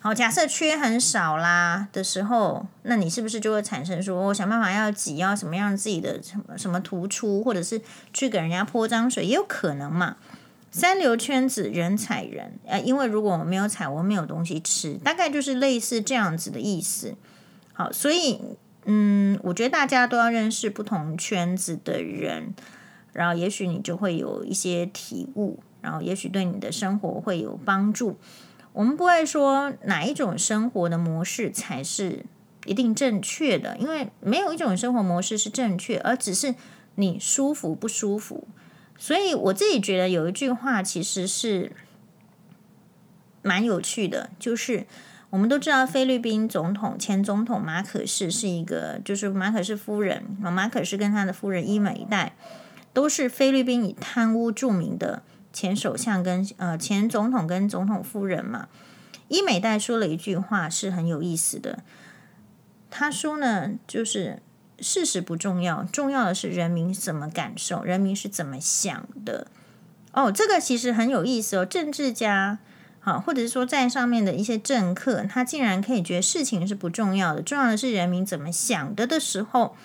[0.00, 7.80] 好，假设缺很少啦的时候，那你是不是就会产生说，我想办法要挤，要什么样自己的什么什么突出，或者是
[8.12, 10.16] 去给人家泼脏水，也有可能嘛。
[10.76, 17.14] 三流圈子人踩人，呃，因为如果我没有踩，我没有东西吃，大概就是类似这样子的意思。
[17.72, 18.40] 好，所以
[18.84, 22.56] 嗯，我觉得大家都要认识不同圈子的人，
[23.12, 28.18] 然后也许你就会有一些体悟，然后也许对你的生活会有帮助。
[28.72, 32.26] 我们不会说哪一种生活的模式才是
[32.66, 36.56] 一定正确的，因为没有一种生活模式是正确，而只是
[36.96, 38.48] 你舒服不舒服。
[38.96, 41.72] 所以我自己觉得有一句话其实是
[43.42, 44.86] 蛮有趣的，就是
[45.30, 52.34] 我们都知道菲律宾总统前总统马可仕是一个，就是马可仕夫人，马可仕跟他的夫人伊美黛
[52.92, 55.22] 都是菲律宾以贪污著名的。
[55.52, 58.66] 前首相跟呃前总统跟总统夫人嘛，
[59.28, 61.84] 伊美黛说了一句话是很有意思的。
[62.90, 64.42] 他说呢，就是
[64.80, 69.46] 事实不重要，重要的是人民怎么感受，人民是怎么想的。
[70.12, 71.64] 哦，这个其实很有意思哦。
[71.64, 72.58] 政治家
[73.00, 79.76] 好，或者是说在上面的一些政客，他竟然可以觉得事情是不重要的，重要的是人民怎么想的的时候，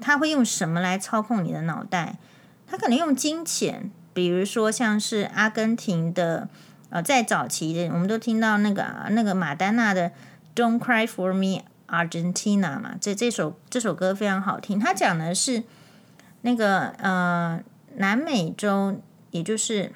[0.00, 2.18] 他会用什么来操控你的脑袋？
[2.66, 3.90] 他可能用金钱。
[4.12, 6.48] 比如说，像是阿根廷的
[6.90, 10.10] 呃，在早期的我们都听到那个那个马丹娜的
[10.54, 14.78] 《Don't Cry for Me Argentina》嘛，这这首这首歌非常好听。
[14.78, 15.62] 它讲的是
[16.42, 17.60] 那个呃
[17.96, 19.92] 南美洲，也就是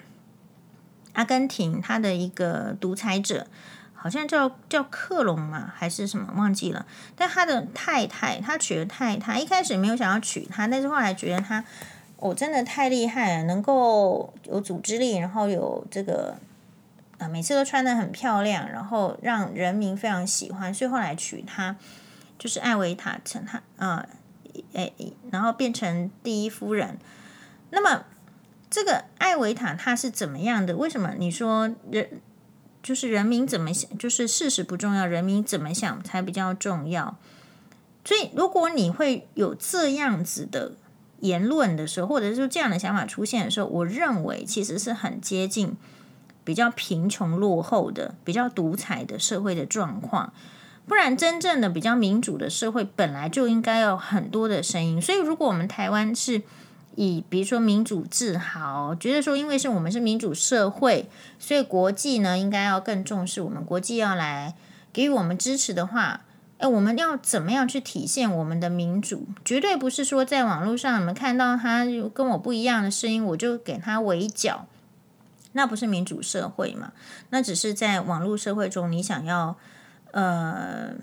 [1.12, 3.46] 阿根廷，他的一个独裁者。
[4.00, 6.86] 好像叫叫克隆嘛，还是什么忘记了？
[7.16, 11.64] 但他的太太，他娶了太太，一开始没有想要娶她，但是后来觉得他
[12.18, 16.36] 哦，真的太厉害了，能够有组织力，然后有这个
[17.18, 21.76] 啊，每次都穿得很漂亮，然后让人民非常喜欢，所以后来娶她，
[22.38, 24.06] 就是艾维塔，成她啊，
[24.72, 24.92] 诶，
[25.30, 26.98] 然后变成第一夫人。
[27.70, 28.04] 那么
[28.70, 30.76] 这个艾维塔她是怎么样的？
[30.76, 32.20] 为什么你说人？
[32.80, 37.18] 就是人民怎么想，就是事实不重要，人民怎么想才比较重要。
[38.04, 40.72] 所以，如果你会有这样子的
[41.18, 45.76] 言论的时候，或者是这样的想法出现的时候，我认为其实是很接近
[46.48, 50.32] 比较贫穷落后的、比较独裁的社会的状况。
[50.86, 54.98] 不然，真正的比较民主的社会本来就应该有很多的声音。
[54.98, 56.40] 所以，如果我们台湾是
[56.96, 64.54] 以比如说民主自豪，觉得说因为是我们是民主社会，所以国际呢应该要更重视我们，国际要来
[64.90, 66.22] 给予我们支持的话，
[66.56, 69.26] 哎，我们要怎么样去体现我们的民主？
[69.44, 71.84] 绝对不是说在网络上你们看到他
[72.14, 74.66] 跟我不一样的声音，我就给他围剿，
[75.58, 76.92] 那不是民主社会嘛？
[77.30, 79.56] 那只是在网络社会中，你想要
[80.12, 80.94] 呃，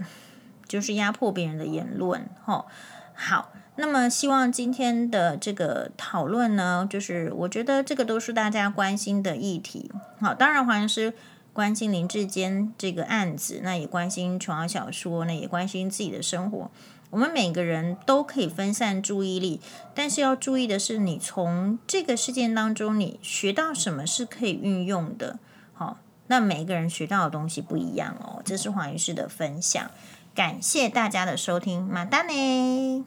[0.65, 2.67] 就是压迫别人的言论，吼，
[3.13, 3.51] 好。
[3.75, 9.91] 那么，希望今天的这个讨论呢，就是我觉得这个都是大家关心的议题。
[10.21, 11.13] 好，当然黄医师
[11.51, 16.71] 关心林志坚这个案子，那也关心琼瑶小说，那也关心自己的生活。
[17.09, 19.61] 我们每个人都可以分散注意力，
[19.93, 25.39] 但是要注意的是，你从这个事件当中你学到什么是可以运用的。
[25.73, 25.97] 好，
[26.27, 28.41] 那每一个人学到的东西不一样哦。
[28.43, 29.89] 这是黄医师的分享，
[30.33, 33.05] 感谢大家的收听，马丹呢。